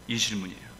이 0.07 0.17
질문이에요. 0.17 0.73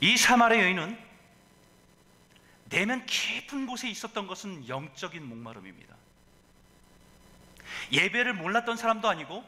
이 0.00 0.16
사마리 0.16 0.58
여인은 0.58 0.98
내면 2.70 3.06
깊은 3.06 3.66
곳에 3.66 3.88
있었던 3.88 4.26
것은 4.26 4.66
영적인 4.66 5.24
목마름입니다. 5.24 5.94
예배를 7.92 8.34
몰랐던 8.34 8.76
사람도 8.76 9.08
아니고 9.08 9.44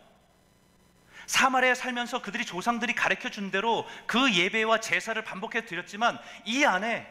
사마리아에 1.27 1.75
살면서 1.75 2.23
그들이 2.23 2.45
조상들이 2.45 2.95
가르쳐 2.95 3.31
준 3.31 3.51
대로 3.51 3.87
그 4.07 4.33
예배와 4.33 4.81
제사를 4.81 5.21
반복해 5.25 5.65
드렸지만 5.65 6.19
이 6.45 6.65
안에 6.65 7.07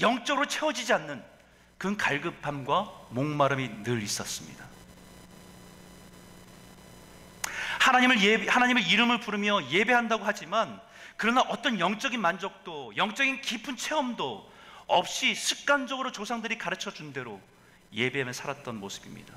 영적으로 0.00 0.46
채워지지 0.46 0.92
않는 0.92 1.24
그 1.78 1.96
갈급함과 1.96 3.08
목마름이 3.10 3.82
늘 3.82 4.02
있었습니다. 4.02 4.73
하나님을 7.84 8.22
예배, 8.22 8.48
하나님의 8.48 8.88
이름을 8.88 9.20
부르며 9.20 9.62
예배한다고 9.68 10.24
하지만 10.24 10.80
그러나 11.18 11.42
어떤 11.42 11.78
영적인 11.78 12.18
만족도, 12.18 12.96
영적인 12.96 13.42
깊은 13.42 13.76
체험도 13.76 14.50
없이 14.86 15.34
습관적으로 15.34 16.10
조상들이 16.10 16.56
가르쳐 16.56 16.90
준 16.90 17.12
대로 17.12 17.42
예배하며 17.92 18.32
살았던 18.32 18.80
모습입니다. 18.80 19.34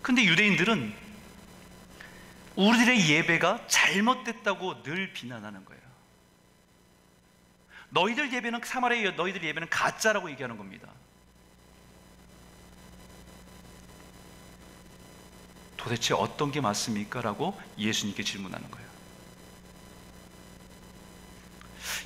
근데 0.00 0.24
유대인들은 0.24 0.94
우리들의 2.54 3.10
예배가 3.10 3.66
잘못됐다고 3.66 4.84
늘 4.84 5.12
비난하는 5.12 5.64
거예요. 5.64 5.82
너희들 7.88 8.32
예배는 8.32 8.60
사마리아 8.62 9.10
너희들 9.10 9.42
예배는 9.42 9.68
가짜라고 9.70 10.30
얘기하는 10.30 10.56
겁니다. 10.56 10.88
도대체 15.86 16.14
어떤 16.14 16.50
게 16.50 16.60
맞습니까? 16.60 17.20
라고 17.20 17.56
예수님께 17.78 18.24
질문하는 18.24 18.68
거예요. 18.72 18.88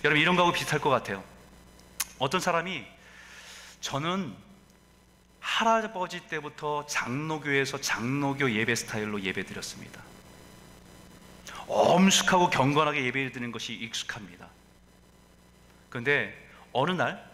여러분 0.05 0.21
이런 0.21 0.37
거하고 0.37 0.53
비슷할 0.53 0.83
것 0.83 0.91
같아요. 0.91 1.25
어떤 2.19 2.43
사람이 2.43 2.85
저는 3.81 4.37
할아버지 5.41 6.21
때부터 6.29 6.85
장로교에서 6.85 7.81
장로교 7.81 8.51
예배 8.51 8.75
스타일로 8.75 9.23
예배 9.23 9.47
드렸습니다. 9.47 10.03
엄숙하고 11.67 12.51
경건하게 12.51 13.03
예배 13.07 13.33
드리는 13.33 13.51
것이 13.51 13.73
익숙합니다. 13.73 14.47
그런데 15.89 16.35
어느 16.75 16.91
날 16.91 17.27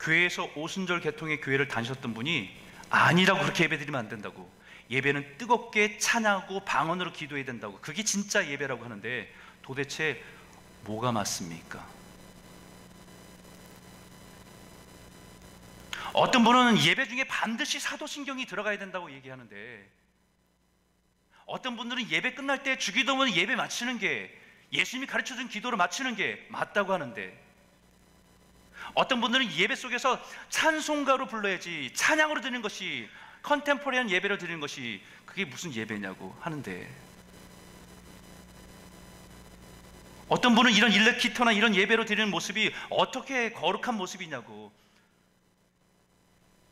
교회에서 0.00 0.48
오순절 0.56 1.02
개통의 1.02 1.42
교회를 1.42 1.68
다니셨던 1.68 2.14
분이 2.14 2.50
아니라고 2.88 3.42
그렇게 3.42 3.64
예배 3.64 3.76
드리면 3.76 4.00
안 4.00 4.08
된다고 4.08 4.50
예배는 4.90 5.38
뜨겁게 5.38 5.98
찬양하고 5.98 6.64
방언으로 6.64 7.12
기도해야 7.12 7.44
된다고 7.44 7.78
그게 7.80 8.02
진짜 8.04 8.46
예배라고 8.46 8.84
하는데 8.84 9.32
도대체 9.62 10.22
뭐가 10.82 11.12
맞습니까? 11.12 11.86
어떤 16.12 16.44
분은 16.44 16.78
예배 16.84 17.08
중에 17.08 17.24
반드시 17.24 17.80
사도신경이 17.80 18.46
들어가야 18.46 18.78
된다고 18.78 19.10
얘기하는데 19.10 19.90
어떤 21.46 21.76
분들은 21.76 22.10
예배 22.10 22.34
끝날 22.34 22.62
때 22.62 22.78
주기도문 22.78 23.34
예배 23.34 23.56
마치는 23.56 23.98
게 23.98 24.32
예수님이 24.72 25.06
가르쳐 25.06 25.34
준 25.34 25.48
기도를 25.48 25.76
마치는 25.76 26.14
게 26.14 26.46
맞다고 26.50 26.92
하는데 26.92 27.42
어떤 28.94 29.20
분들은 29.20 29.52
예배 29.52 29.74
속에서 29.74 30.20
찬송가로 30.50 31.26
불러야지 31.26 31.92
찬양으로 31.94 32.40
드리는 32.40 32.62
것이 32.62 33.08
컨템포리한 33.44 34.10
예배를 34.10 34.38
드리는 34.38 34.58
것이 34.58 35.00
그게 35.26 35.44
무슨 35.44 35.72
예배냐고 35.72 36.34
하는데 36.40 36.90
어떤 40.28 40.54
분은 40.54 40.72
이런 40.72 40.90
일렉기터나 40.90 41.52
이런 41.52 41.74
예배로 41.74 42.06
드리는 42.06 42.30
모습이 42.30 42.72
어떻게 42.88 43.52
거룩한 43.52 43.96
모습이냐고 43.96 44.72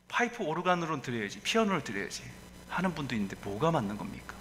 파이프 0.09 0.43
오르간으로 0.43 1.01
드려야지 1.03 1.41
피아노를 1.41 1.85
드려야지 1.85 2.23
하는 2.71 2.95
분도 2.95 3.15
있는데 3.15 3.37
뭐가 3.43 3.71
맞는 3.71 3.99
겁니까? 3.99 4.35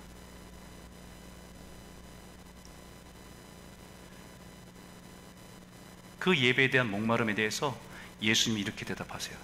그 6.17 6.37
예배에 6.37 6.69
대한 6.69 6.89
목마름에 6.89 7.35
대해서 7.35 7.77
예수님이 8.21 8.61
이렇게 8.61 8.85
대답하세요. 8.85 9.37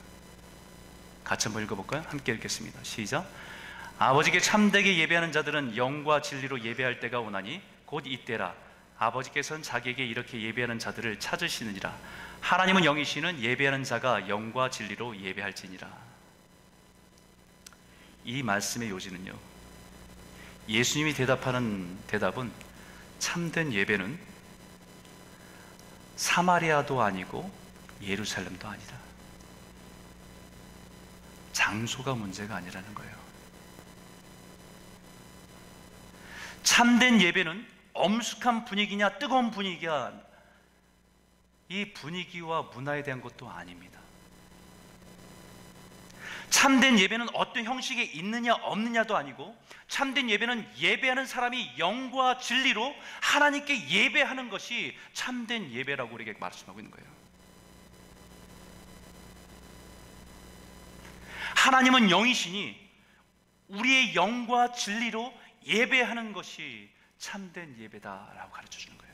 같이 1.27 1.49
한번 1.49 1.63
읽어볼까요? 1.63 2.05
함께 2.07 2.31
읽겠습니다. 2.31 2.79
시작. 2.83 3.29
아버지께 3.99 4.39
참되게 4.39 4.97
예배하는 4.97 5.33
자들은 5.33 5.75
영과 5.75 6.21
진리로 6.21 6.63
예배할 6.63 7.01
때가 7.01 7.19
오나니 7.19 7.61
곧 7.85 8.05
이때라. 8.07 8.55
아버지께서는 8.97 9.61
자기에게 9.61 10.05
이렇게 10.05 10.41
예배하는 10.41 10.79
자들을 10.79 11.19
찾으시느니라. 11.19 11.93
하나님은 12.39 12.85
영이시는 12.85 13.41
예배하는 13.41 13.83
자가 13.83 14.29
영과 14.29 14.69
진리로 14.69 15.19
예배할지니라. 15.19 15.89
이 18.23 18.41
말씀의 18.41 18.89
요지는요. 18.89 19.33
예수님이 20.69 21.13
대답하는 21.13 21.97
대답은 22.07 22.51
참된 23.19 23.73
예배는 23.73 24.17
사마리아도 26.15 27.01
아니고 27.01 27.51
예루살렘도 28.01 28.67
아니다. 28.67 29.06
장소가 31.57 32.13
문제가 32.13 32.57
아니라는 32.57 32.93
거예요. 32.93 33.17
참된 36.61 37.19
예배는 37.19 37.67
엄숙한 37.93 38.65
분위기냐 38.65 39.17
뜨거운 39.17 39.49
분위기야 39.49 40.13
이 41.69 41.93
분위기와 41.93 42.61
문화에 42.61 43.01
대한 43.01 43.21
것도 43.21 43.49
아닙니다. 43.49 43.99
참된 46.51 46.99
예배는 46.99 47.27
어떤 47.33 47.63
형식이 47.63 48.03
있느냐 48.03 48.53
없느냐도 48.53 49.17
아니고 49.17 49.57
참된 49.87 50.29
예배는 50.29 50.77
예배하는 50.77 51.25
사람이 51.25 51.79
영과 51.79 52.37
진리로 52.37 52.93
하나님께 53.21 53.89
예배하는 53.89 54.49
것이 54.49 54.95
참된 55.13 55.71
예배라고 55.71 56.13
우리에게 56.13 56.37
말씀하고 56.39 56.79
있는 56.79 56.91
거예요. 56.91 57.16
하나님은 61.67 62.09
영이시니 62.09 62.79
우리의 63.67 64.15
영과 64.15 64.71
진리로 64.71 65.33
예배하는 65.65 66.31
것이 66.31 66.89
참된 67.17 67.77
예배다라고 67.77 68.51
가르쳐 68.53 68.79
주는 68.79 68.97
거예요. 68.97 69.13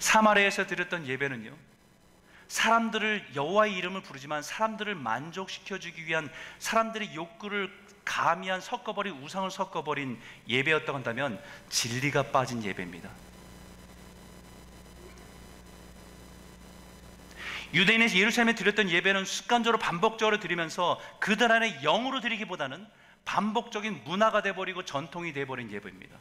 사마리아에서 0.00 0.66
드렸던 0.66 1.06
예배는요. 1.06 1.56
사람들을 2.48 3.28
여호와의 3.36 3.76
이름을 3.76 4.02
부르지만 4.02 4.42
사람들을 4.42 4.96
만족시켜 4.96 5.78
주기 5.78 6.04
위한 6.04 6.28
사람들의 6.58 7.14
욕구를 7.14 7.72
가미한 8.04 8.60
섞어버린 8.60 9.22
우상을 9.22 9.48
섞어버린 9.52 10.20
예배였다고 10.48 10.96
한다면 10.96 11.40
진리가 11.68 12.32
빠진 12.32 12.64
예배입니다. 12.64 13.08
유대인에서 17.72 18.16
예루살렘에 18.16 18.54
드렸던 18.54 18.90
예배는 18.90 19.24
습관적으로 19.24 19.78
반복적으로 19.78 20.40
드리면서 20.40 21.00
그들 21.20 21.52
안에 21.52 21.80
영으로 21.82 22.20
드리기보다는 22.20 22.86
반복적인 23.24 24.02
문화가 24.04 24.42
돼버리고 24.42 24.84
전통이 24.84 25.32
돼버린 25.32 25.70
예배입니다. 25.70 26.16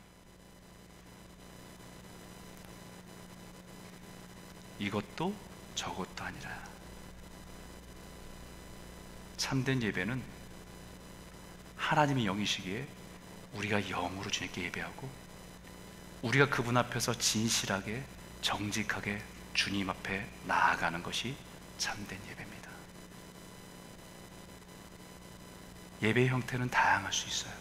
이것도 4.79 5.33
저것도 5.75 6.23
아니라 6.23 6.57
참된 9.38 9.81
예배는 9.81 10.21
하나님이 11.77 12.25
영이시기에 12.25 12.85
우리가 13.53 13.81
영으로 13.81 14.29
주님께 14.29 14.63
예배하고 14.65 15.09
우리가 16.21 16.47
그분 16.49 16.77
앞에서 16.77 17.17
진실하게 17.17 18.03
정직하게 18.41 19.21
주님 19.59 19.89
앞에 19.89 20.25
나아가는 20.45 21.03
것이 21.03 21.35
참된 21.77 22.17
예배입니다. 22.31 22.69
예배 26.01 26.27
형태는 26.27 26.69
다양할 26.69 27.11
수 27.11 27.27
있어요. 27.27 27.51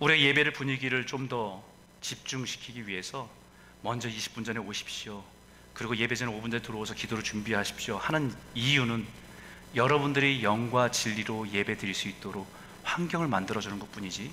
우리의 0.00 0.24
예배를 0.24 0.54
분위기를 0.54 1.04
좀 1.04 1.28
더 1.28 1.62
집중시키기 2.00 2.88
위해서 2.88 3.28
먼저 3.82 4.08
20분 4.08 4.46
전에 4.46 4.58
오십시오. 4.60 5.22
그리고 5.74 5.94
예배 5.94 6.14
전에 6.14 6.32
5분 6.32 6.52
전에 6.52 6.62
들어오서 6.62 6.94
기도를 6.94 7.22
준비하십시오. 7.22 7.98
하는 7.98 8.34
이유는 8.54 9.06
여러분들이 9.74 10.42
영과 10.42 10.90
진리로 10.90 11.50
예배 11.50 11.76
드릴 11.76 11.94
수 11.94 12.08
있도록 12.08 12.50
환경을 12.82 13.28
만들어주는 13.28 13.78
것 13.78 13.92
뿐이지 13.92 14.32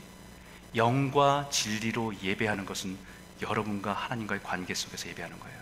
영과 0.75 1.49
진리로 1.51 2.13
예배하는 2.23 2.65
것은 2.65 2.97
여러분과 3.41 3.93
하나님과의 3.93 4.41
관계 4.43 4.73
속에서 4.73 5.09
예배하는 5.09 5.39
거예요. 5.39 5.61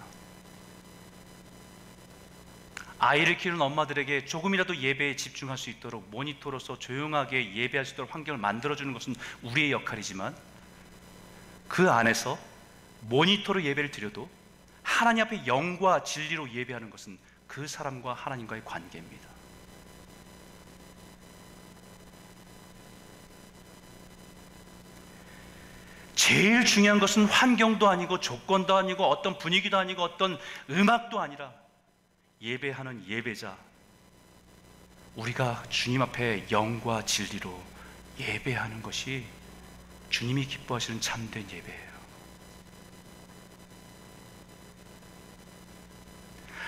아이를 2.99 3.37
키우는 3.37 3.61
엄마들에게 3.61 4.25
조금이라도 4.25 4.75
예배에 4.75 5.15
집중할 5.15 5.57
수 5.57 5.69
있도록 5.69 6.09
모니터로서 6.09 6.77
조용하게 6.79 7.55
예배할 7.55 7.85
수 7.85 7.93
있도록 7.93 8.13
환경을 8.13 8.39
만들어주는 8.39 8.91
것은 8.91 9.15
우리의 9.41 9.71
역할이지만 9.71 10.35
그 11.69 11.89
안에서 11.89 12.37
모니터로 13.01 13.63
예배를 13.63 13.91
드려도 13.91 14.29
하나님 14.83 15.23
앞에 15.23 15.47
영과 15.47 16.03
진리로 16.03 16.51
예배하는 16.51 16.89
것은 16.89 17.17
그 17.47 17.67
사람과 17.67 18.13
하나님과의 18.13 18.63
관계입니다. 18.65 19.38
제일 26.29 26.63
중요한 26.63 26.99
것은 26.99 27.25
환경도 27.25 27.89
아니고 27.89 28.19
조건도 28.19 28.75
아니고 28.77 29.03
어떤 29.03 29.39
분위기도 29.39 29.79
아니고 29.79 30.03
어떤 30.03 30.37
음악도 30.69 31.19
아니라 31.19 31.51
예배하는 32.39 33.07
예배자 33.07 33.57
우리가 35.15 35.63
주님 35.69 36.03
앞에 36.03 36.45
영과 36.51 37.03
진리로 37.03 37.59
예배하는 38.19 38.83
것이 38.83 39.25
주님이 40.11 40.45
기뻐하시는 40.45 41.01
참된 41.01 41.49
예배예요. 41.49 41.89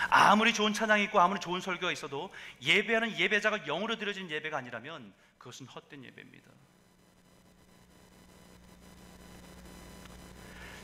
아무리 0.10 0.56
좋은 0.56 0.74
찬양이 0.74 1.04
있고 1.04 1.20
아무리 1.20 1.40
좋은 1.40 1.62
설교가 1.62 1.92
있어도 1.92 2.34
예배하는 2.64 3.20
예배자가 3.20 3.66
영으로 3.66 4.00
드려진 4.00 4.28
예배가 4.28 4.58
아니라면 4.58 5.14
그것은 5.38 5.68
헛된 5.68 6.04
예배입니다. 6.04 6.50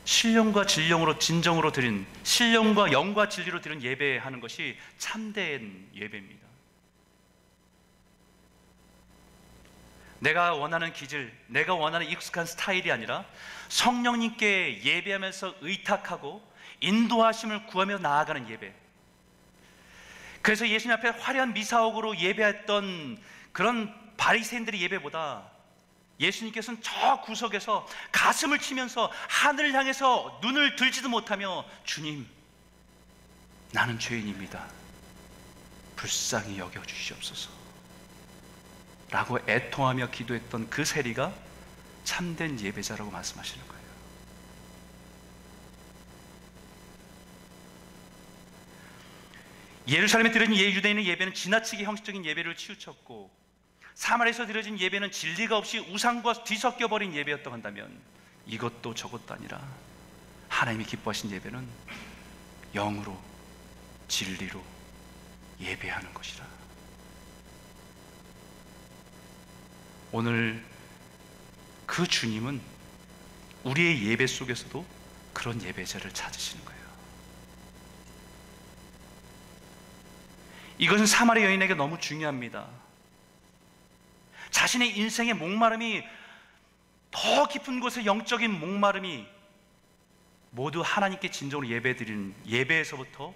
신령과 0.08 0.64
진령으로 0.64 1.18
진정으로 1.18 1.70
드린 1.70 2.06
신령과 2.22 2.92
영과 2.92 3.28
진리로 3.28 3.60
드린 3.60 3.82
예배하는 3.82 4.40
것이 4.40 4.78
참된 4.96 5.86
예배입니다. 5.94 6.48
내가 10.20 10.54
원하는 10.54 10.94
기질, 10.94 11.30
내가 11.48 11.74
원하는 11.74 12.08
익숙한 12.08 12.46
스타일이 12.46 12.90
아니라 12.90 13.26
성령님께 13.68 14.82
예배하면서 14.82 15.56
의탁하고 15.60 16.42
인도하심을 16.80 17.66
구하며 17.66 17.98
나아가는 17.98 18.48
예배. 18.48 18.72
그래서 20.40 20.66
예수님 20.66 20.96
앞에 20.96 21.10
화려한 21.10 21.52
미사옥으로 21.52 22.16
예배했던 22.16 23.18
그런 23.52 23.94
바리새인들의 24.16 24.80
예배보다 24.80 25.57
예수님께서는 26.20 26.80
저 26.82 27.20
구석에서 27.22 27.86
가슴을 28.10 28.58
치면서 28.58 29.10
하늘을 29.28 29.72
향해서 29.74 30.40
눈을 30.42 30.76
들지도 30.76 31.08
못하며 31.08 31.64
주님 31.84 32.26
나는 33.72 33.98
죄인입니다. 33.98 34.66
불쌍히 35.96 36.58
여겨 36.58 36.82
주시옵소서. 36.82 37.50
라고 39.10 39.38
애통하며 39.48 40.10
기도했던 40.10 40.70
그 40.70 40.84
세리가 40.84 41.32
참된 42.04 42.58
예배자라고 42.58 43.10
말씀하시는 43.10 43.66
거예요. 43.66 43.78
예루살렘에 49.88 50.30
드려진 50.32 50.56
예 50.56 50.72
유대인의 50.72 51.06
예배는 51.06 51.34
지나치게 51.34 51.84
형식적인 51.84 52.24
예배를 52.24 52.56
치우쳤고 52.56 53.37
사마리아에서 53.98 54.46
드려진 54.46 54.78
예배는 54.78 55.10
진리가 55.10 55.58
없이 55.58 55.80
우상과 55.80 56.44
뒤섞여 56.44 56.86
버린 56.86 57.12
예배였다고 57.14 57.52
한다면 57.52 58.00
이것도 58.46 58.94
저것도 58.94 59.34
아니라 59.34 59.60
하나님이 60.48 60.84
기뻐하신 60.84 61.32
예배는 61.32 61.66
영으로 62.74 63.20
진리로 64.06 64.62
예배하는 65.60 66.14
것이라. 66.14 66.46
오늘 70.12 70.64
그 71.84 72.06
주님은 72.06 72.60
우리의 73.64 74.06
예배 74.06 74.28
속에서도 74.28 74.86
그런 75.34 75.60
예배자를 75.60 76.12
찾으시는 76.12 76.64
거예요. 76.64 76.80
이것은 80.78 81.04
사마리 81.04 81.42
여인에게 81.42 81.74
너무 81.74 81.98
중요합니다. 81.98 82.77
자신의 84.50 84.96
인생의 84.98 85.34
목마름이 85.34 86.02
더 87.10 87.48
깊은 87.48 87.80
곳의 87.80 88.06
영적인 88.06 88.58
목마름이 88.58 89.26
모두 90.50 90.82
하나님께 90.84 91.30
진정으로 91.30 91.68
예배드리는 91.68 92.34
예배에서부터 92.46 93.34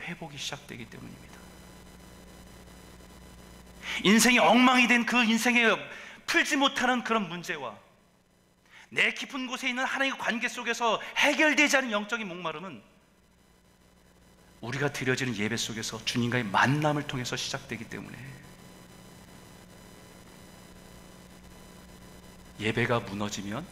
회복이 0.00 0.36
시작되기 0.38 0.86
때문입니다. 0.86 1.36
인생이 4.04 4.38
엉망이 4.38 4.88
된 4.88 5.06
그 5.06 5.22
인생에 5.24 5.74
풀지 6.26 6.56
못하는 6.56 7.04
그런 7.04 7.28
문제와 7.28 7.76
내 8.88 9.12
깊은 9.12 9.46
곳에 9.46 9.68
있는 9.68 9.84
하나님의 9.84 10.18
관계 10.18 10.48
속에서 10.48 11.00
해결되지 11.16 11.76
않은 11.78 11.90
영적인 11.92 12.26
목마름은 12.26 12.82
우리가 14.60 14.92
드려지는 14.92 15.36
예배 15.36 15.56
속에서 15.56 16.04
주님과의 16.04 16.44
만남을 16.44 17.06
통해서 17.06 17.36
시작되기 17.36 17.84
때문에 17.84 18.16
예배가 22.58 23.00
무너지면 23.00 23.66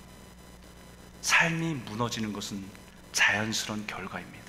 삶이 1.22 1.74
무너지는 1.87 2.32
것은 2.32 2.64
자연스러운 3.12 3.87
결과입니다. 3.87 4.45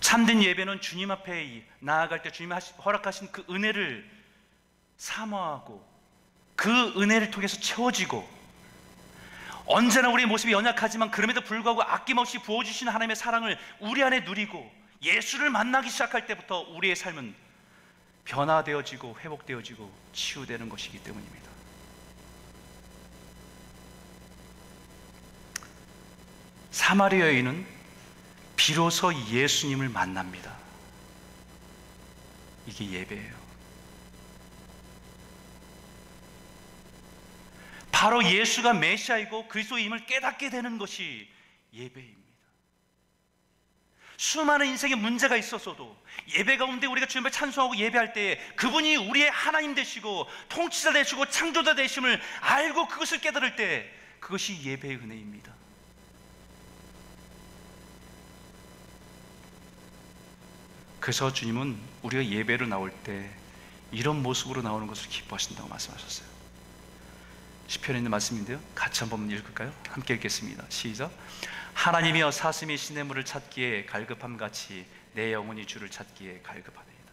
참된 0.00 0.42
예배는 0.42 0.80
주님 0.80 1.10
앞에 1.10 1.66
나아갈 1.80 2.22
때 2.22 2.32
주님 2.32 2.52
허락하신 2.52 3.30
그 3.30 3.44
은혜를 3.50 4.08
사모하고 4.96 5.86
그 6.56 6.70
은혜를 7.00 7.30
통해서 7.30 7.60
채워지고 7.60 8.26
언제나 9.66 10.08
우리의 10.08 10.26
모습이 10.26 10.52
연약하지만 10.52 11.10
그럼에도 11.10 11.42
불구하고 11.42 11.82
아낌없이 11.82 12.38
부어주시는 12.38 12.90
하나님의 12.90 13.16
사랑을 13.16 13.58
우리 13.80 14.02
안에 14.02 14.20
누리고 14.20 14.72
예수를 15.02 15.50
만나기 15.50 15.90
시작할 15.90 16.26
때부터 16.26 16.60
우리의 16.60 16.96
삶은 16.96 17.34
변화되어지고 18.28 19.16
회복되어지고 19.20 19.90
치유되는 20.12 20.68
것이기 20.68 21.02
때문입니다. 21.02 21.48
사마리아 26.70 27.26
여인은 27.26 27.66
비로소 28.56 29.12
예수님을 29.30 29.88
만납니다. 29.88 30.56
이게 32.66 32.90
예배예요. 32.90 33.38
바로 37.90 38.22
예수가 38.22 38.74
메시아이고 38.74 39.48
그리스도임을 39.48 40.06
깨닫게 40.06 40.50
되는 40.50 40.78
것이 40.78 41.28
예배입니다. 41.72 42.17
수많은 44.18 44.66
인생에 44.66 44.96
문제가 44.96 45.36
있었어도 45.36 45.96
예배 46.36 46.56
가운데 46.56 46.88
우리가 46.88 47.06
주님을 47.06 47.30
찬송하고 47.30 47.76
예배할 47.76 48.12
때 48.12 48.38
그분이 48.56 48.96
우리의 48.96 49.30
하나님 49.30 49.76
되시고 49.76 50.26
통치자 50.48 50.92
되시고 50.92 51.26
창조자 51.26 51.76
되심을 51.76 52.20
알고 52.40 52.88
그것을 52.88 53.20
깨달을 53.20 53.54
때 53.54 53.88
그것이 54.18 54.60
예배의 54.60 54.96
은혜입니다. 54.96 55.52
그래서 60.98 61.32
주님은 61.32 61.78
우리가 62.02 62.26
예배로 62.26 62.66
나올 62.66 62.90
때 62.90 63.30
이런 63.92 64.20
모습으로 64.20 64.62
나오는 64.62 64.88
것을 64.88 65.08
기뻐하신다고 65.08 65.68
말씀하셨어요. 65.68 66.28
시편에 67.68 67.98
있는 67.98 68.10
말씀인데요. 68.10 68.60
같이 68.74 69.00
한번 69.00 69.30
읽을까요? 69.30 69.72
함께 69.88 70.14
읽겠습니다. 70.14 70.64
시작. 70.70 71.12
하나님이여 71.78 72.32
사슴이 72.32 72.76
시냇물을 72.76 73.24
찾기에 73.24 73.86
갈급함 73.86 74.36
같이 74.36 74.84
내 75.12 75.32
영혼이 75.32 75.64
주를 75.64 75.88
찾기에 75.88 76.40
갈급하니이다. 76.42 77.12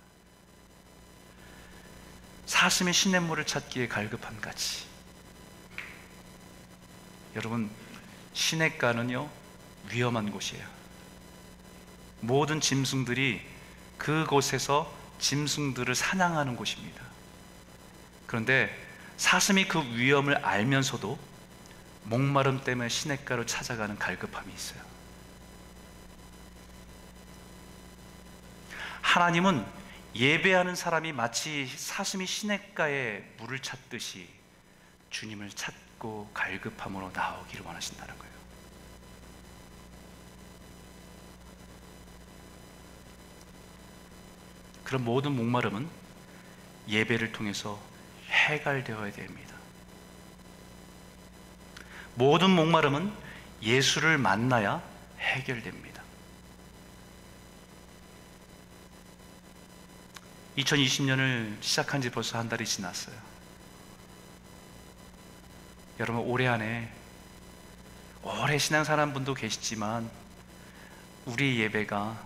사슴이 2.47 2.91
시냇물을 2.91 3.45
찾기에 3.45 3.87
갈급함 3.87 4.41
같이. 4.41 4.85
여러분 7.35 7.69
시냇가는요 8.33 9.29
위험한 9.91 10.31
곳이에요. 10.31 10.65
모든 12.21 12.59
짐승들이 12.59 13.45
그곳에서 13.99 14.91
짐승들을 15.19 15.93
사냥하는 15.93 16.55
곳입니다. 16.55 17.03
그런데 18.25 18.75
사슴이 19.17 19.67
그 19.67 19.79
위험을 19.95 20.43
알면서도 20.43 21.34
목마름 22.05 22.63
때문에 22.63 22.89
시냇가로 22.89 23.45
찾아가는 23.45 23.97
갈급함이 23.97 24.53
있어요. 24.53 24.81
하나님은 29.01 29.65
예배하는 30.15 30.75
사람이 30.75 31.13
마치 31.13 31.67
사슴이 31.67 32.25
시냇가에 32.25 33.23
물을 33.37 33.59
찾듯이 33.59 34.29
주님을 35.09 35.49
찾고 35.49 36.31
갈급함으로 36.33 37.11
나오기를 37.13 37.65
원하신다는 37.65 38.17
거예요. 38.17 38.35
그런 44.83 45.03
모든 45.03 45.31
목마름은 45.35 45.89
예배를 46.87 47.31
통해서 47.31 47.81
해갈되어야 48.27 49.11
됩니다. 49.11 49.54
모든 52.15 52.49
목마름은 52.49 53.11
예수를 53.61 54.17
만나야 54.17 54.81
해결됩니다. 55.19 56.01
2020년을 60.57 61.61
시작한 61.61 62.01
지 62.01 62.09
벌써 62.09 62.37
한 62.37 62.47
달이 62.47 62.65
지났어요. 62.65 63.15
여러분, 65.99 66.23
올해 66.23 66.47
안에 66.47 66.89
오래 68.23 68.57
신앙사람 68.57 69.13
분도 69.13 69.33
계시지만 69.33 70.09
우리 71.25 71.59
예배가 71.59 72.17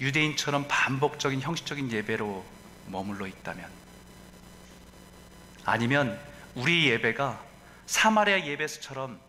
유대인처럼 0.00 0.66
반복적인 0.68 1.40
형식적인 1.40 1.90
예배로 1.90 2.44
머물러 2.88 3.26
있다면 3.26 3.70
아니면 5.64 6.20
우리 6.54 6.88
예배가 6.88 7.53
사마리아 7.86 8.44
예배처럼 8.44 9.20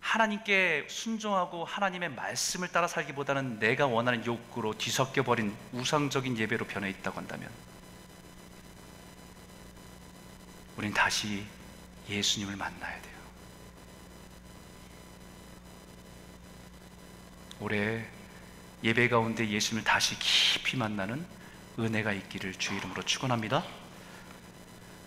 하나님께 0.00 0.86
순종하고 0.88 1.64
하나님의 1.64 2.10
말씀을 2.10 2.68
따라 2.68 2.88
살기보다는 2.88 3.60
내가 3.60 3.86
원하는 3.86 4.26
욕구로 4.26 4.76
뒤섞여 4.76 5.22
버린 5.22 5.56
우상적인 5.72 6.36
예배로 6.36 6.66
변해 6.66 6.90
있다고 6.90 7.18
한다면 7.18 7.48
우린 10.76 10.92
다시 10.92 11.46
예수님을 12.08 12.56
만나야 12.56 13.00
돼요. 13.00 13.12
올해 17.60 18.04
예배 18.82 19.08
가운데 19.08 19.48
예수님을 19.48 19.84
다시 19.84 20.18
깊이 20.18 20.76
만나는 20.76 21.24
은혜가 21.78 22.12
있기를 22.12 22.54
주 22.54 22.74
이름으로 22.74 23.02
축원합니다. 23.04 23.64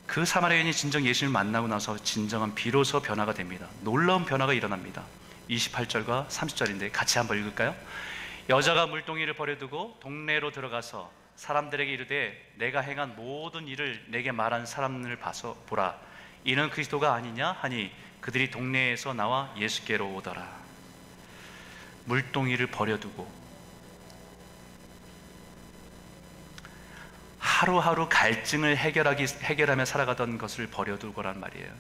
그 0.08 0.24
사마리아 0.24 0.58
여인이 0.58 0.72
진정 0.72 1.04
예수님을 1.06 1.34
만나고 1.34 1.68
나서 1.68 1.98
진정한 1.98 2.54
비로소 2.54 3.02
변화가 3.02 3.34
됩니다. 3.34 3.68
놀라운 3.82 4.26
변화가 4.26 4.54
일어납니다. 4.54 5.04
28절과 5.50 6.28
30절인데 6.28 6.92
같이 6.92 7.18
한번 7.18 7.40
읽을까요? 7.40 7.76
여자가 8.50 8.86
물동이를 8.88 9.34
버려두고 9.34 9.98
동네로 10.02 10.52
들어가서 10.52 11.12
사람들에게 11.36 11.92
이르되 11.92 12.54
내가 12.56 12.80
행한 12.82 13.16
모든 13.16 13.68
일을 13.68 14.06
내게 14.08 14.32
말한 14.32 14.66
사람을 14.66 15.18
봐서 15.18 15.58
보라 15.66 15.98
이는 16.44 16.70
그리스도가 16.70 17.14
아니냐 17.14 17.52
하니 17.52 17.92
그들이 18.22 18.52
동네에서 18.52 19.14
나와 19.14 19.54
예수께로 19.58 20.14
오더라 20.14 20.48
물동이를 22.06 22.68
버려두고 22.68 23.45
하루하루 27.56 28.10
갈증을 28.10 28.76
해결하기, 28.76 29.24
해결하며 29.44 29.86
살아가던 29.86 30.38
것을 30.38 30.68
버려두고란 30.68 31.40
말이에요. 31.40 31.72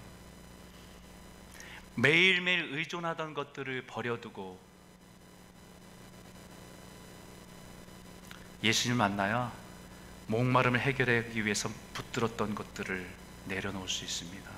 매일매일 1.95 2.69
의존하던 2.71 3.33
것들을 3.33 3.85
버려두고 3.85 4.57
예수님을 8.63 8.97
만나야 8.97 9.51
목마름을 10.27 10.79
해결하기 10.79 11.43
위해서 11.43 11.69
붙들었던 11.93 12.55
것들을 12.55 13.05
내려놓을 13.47 13.89
수 13.89 14.05
있습니다. 14.05 14.49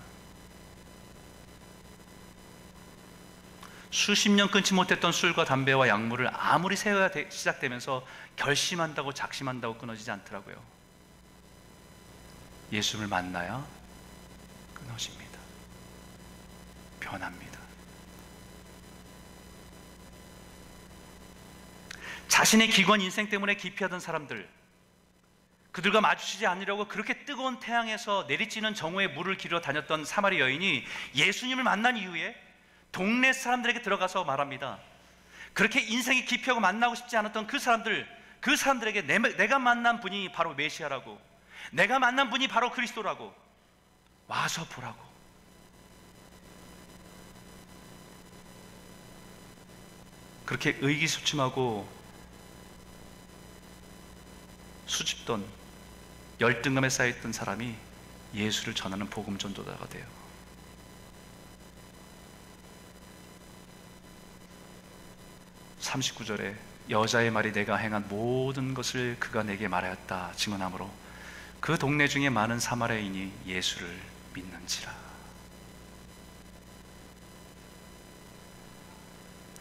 수십 3.89 4.29
년 4.29 4.51
끊지 4.51 4.75
못했던 4.75 5.11
술과 5.11 5.45
담배와 5.45 5.87
약물을 5.87 6.29
아무리 6.31 6.75
세워야 6.75 7.09
되- 7.09 7.27
시작되면서 7.31 8.05
결심한다고 8.35 9.13
작심한다고 9.13 9.79
끊어지지 9.79 10.11
않더라고요. 10.11 10.76
예수님을 12.71 13.07
만나야 13.07 13.65
끊어집니다. 14.73 15.39
변합니다. 16.99 17.59
자신의 22.27 22.67
기관 22.69 23.01
인생 23.01 23.29
때문에 23.29 23.55
기피하던 23.55 23.99
사람들, 23.99 24.47
그들과 25.71 26.01
마주치지 26.01 26.47
않으려고 26.47 26.87
그렇게 26.87 27.23
뜨거운 27.25 27.59
태양에서 27.59 28.25
내리쬐는 28.27 28.75
정오에 28.75 29.07
물을 29.07 29.37
기르러 29.37 29.61
다녔던 29.61 30.05
사마리 30.05 30.39
여인이 30.39 30.83
예수님을 31.15 31.63
만난 31.63 31.97
이후에 31.97 32.35
동네 32.91 33.31
사람들에게 33.31 33.81
들어가서 33.83 34.23
말합니다. 34.23 34.79
그렇게 35.53 35.81
인생이 35.81 36.25
기피하고 36.25 36.59
만나고 36.59 36.95
싶지 36.95 37.15
않았던 37.15 37.47
그 37.47 37.59
사람들, 37.59 38.07
그 38.39 38.55
사람들에게 38.55 39.03
내, 39.03 39.19
내가 39.19 39.59
만난 39.59 39.99
분이 39.99 40.31
바로 40.31 40.53
메시아라고, 40.55 41.19
내가 41.71 41.99
만난 41.99 42.29
분이 42.29 42.47
바로 42.47 42.71
그리스도라고, 42.71 43.33
와서 44.27 44.65
보라고. 44.65 45.07
그렇게 50.45 50.77
의기소침하고 50.79 51.87
수집던 54.85 55.45
열등감에 56.39 56.89
쌓여있던 56.89 57.33
사람이 57.33 57.75
예수를 58.33 58.73
전하는 58.73 59.09
복음 59.09 59.37
전도자가 59.37 59.87
돼요. 59.89 60.05
(39절에) 65.81 66.55
여자의 66.89 67.29
말이 67.29 67.51
내가 67.51 67.75
행한 67.75 68.07
모든 68.07 68.73
것을 68.73 69.17
그가 69.19 69.43
내게 69.43 69.67
말하였다 69.67 70.31
증언하므로 70.37 70.89
그 71.59 71.77
동네 71.77 72.07
중에 72.07 72.29
많은 72.29 72.59
사마리아인이 72.59 73.33
예수를 73.45 73.99
믿는지라 74.33 74.95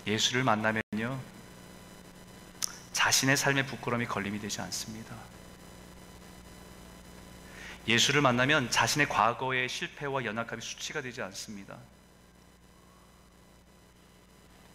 예수를 0.07 0.45
만나면요 0.45 1.21
자신의 2.93 3.37
삶의 3.37 3.67
부끄러움이 3.67 4.07
걸림이 4.07 4.41
되지 4.41 4.61
않습니다. 4.63 5.15
예수를 7.87 8.21
만나면 8.21 8.71
자신의 8.71 9.09
과거의 9.09 9.69
실패와 9.69 10.25
연약함이 10.25 10.61
수치가 10.61 11.03
되지 11.03 11.23
않습니다. 11.23 11.77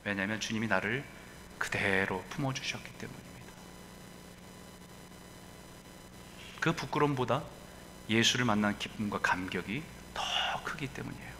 왜냐하면 0.05 0.39
주님이 0.39 0.67
나를 0.67 1.03
그대로 1.57 2.23
품어주셨기 2.29 2.93
때문입니다. 2.99 3.30
그 6.61 6.73
부끄러움보다 6.73 7.43
예수를 8.07 8.45
만난 8.45 8.77
기쁨과 8.77 9.19
감격이 9.19 9.83
더 10.13 10.23
크기 10.63 10.87
때문이에요. 10.87 11.31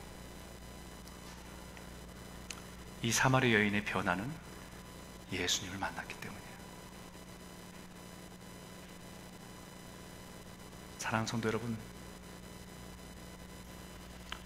이 3.03 3.11
사마리 3.11 3.53
여인의 3.53 3.85
변화는 3.85 4.29
예수님을 5.31 5.77
만났기 5.77 6.15
때문이에요. 6.15 6.51
사랑하는 10.97 11.27
성도 11.27 11.47
여러분, 11.47 11.77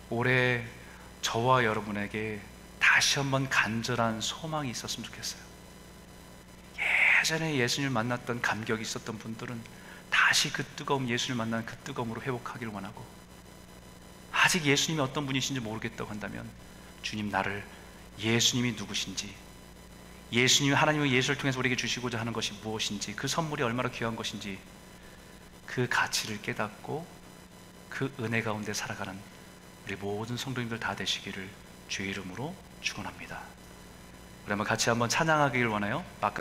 올해 0.10 0.66
저와 1.22 1.64
여러분에게 1.64 2.42
다시 2.80 3.20
한번 3.20 3.50
간절한 3.50 4.22
소망이 4.22 4.70
있었으면 4.72 5.06
좋겠어요. 5.10 5.42
예전에 7.22 7.56
예수님을 7.56 7.92
만났던 7.92 8.42
감격이 8.42 8.82
있었던 8.84 9.18
분들은 9.18 9.85
다시 10.28 10.52
그 10.52 10.66
뜨거움, 10.66 11.08
예수님을 11.08 11.46
만난 11.46 11.64
그 11.68 11.76
뜨거움으로 11.78 12.20
회복하기를 12.20 12.74
원하고 12.74 13.06
아직 14.32 14.66
예수님이 14.66 15.00
어떤 15.00 15.28
분이신지 15.28 15.62
모르겠다고 15.62 16.10
한다면 16.10 16.50
주님 17.04 17.30
나를 17.30 17.64
예수님이 18.18 18.72
누구신지 18.72 19.32
예수님이 20.32 20.74
하나님의 20.74 21.12
예수를 21.12 21.38
통해서 21.38 21.60
우리에게 21.60 21.76
주시고자 21.76 22.20
하는 22.20 22.34
것이 22.34 22.54
무엇인지 22.64 23.16
그 23.16 23.28
선물이 23.28 23.62
얼마나 23.62 23.90
귀한 23.90 24.16
것인지 24.16 24.58
그 25.68 25.88
가치를 25.88 26.42
깨닫고 26.42 27.06
그 27.90 28.12
은혜 28.20 28.42
가운데 28.42 28.74
살아가는 28.74 29.16
우리 29.86 29.96
모든 29.96 30.38
성도님들 30.38 30.80
다 30.80 30.96
되시기를 30.96 31.48
주의 31.88 32.10
이름으로 32.10 32.56
축원합니다. 32.82 33.44
우리 34.46 34.50
한번 34.50 34.66
같이 34.66 34.90
한번 34.90 35.08
찬양하기를 35.08 35.68
원해요. 35.68 36.04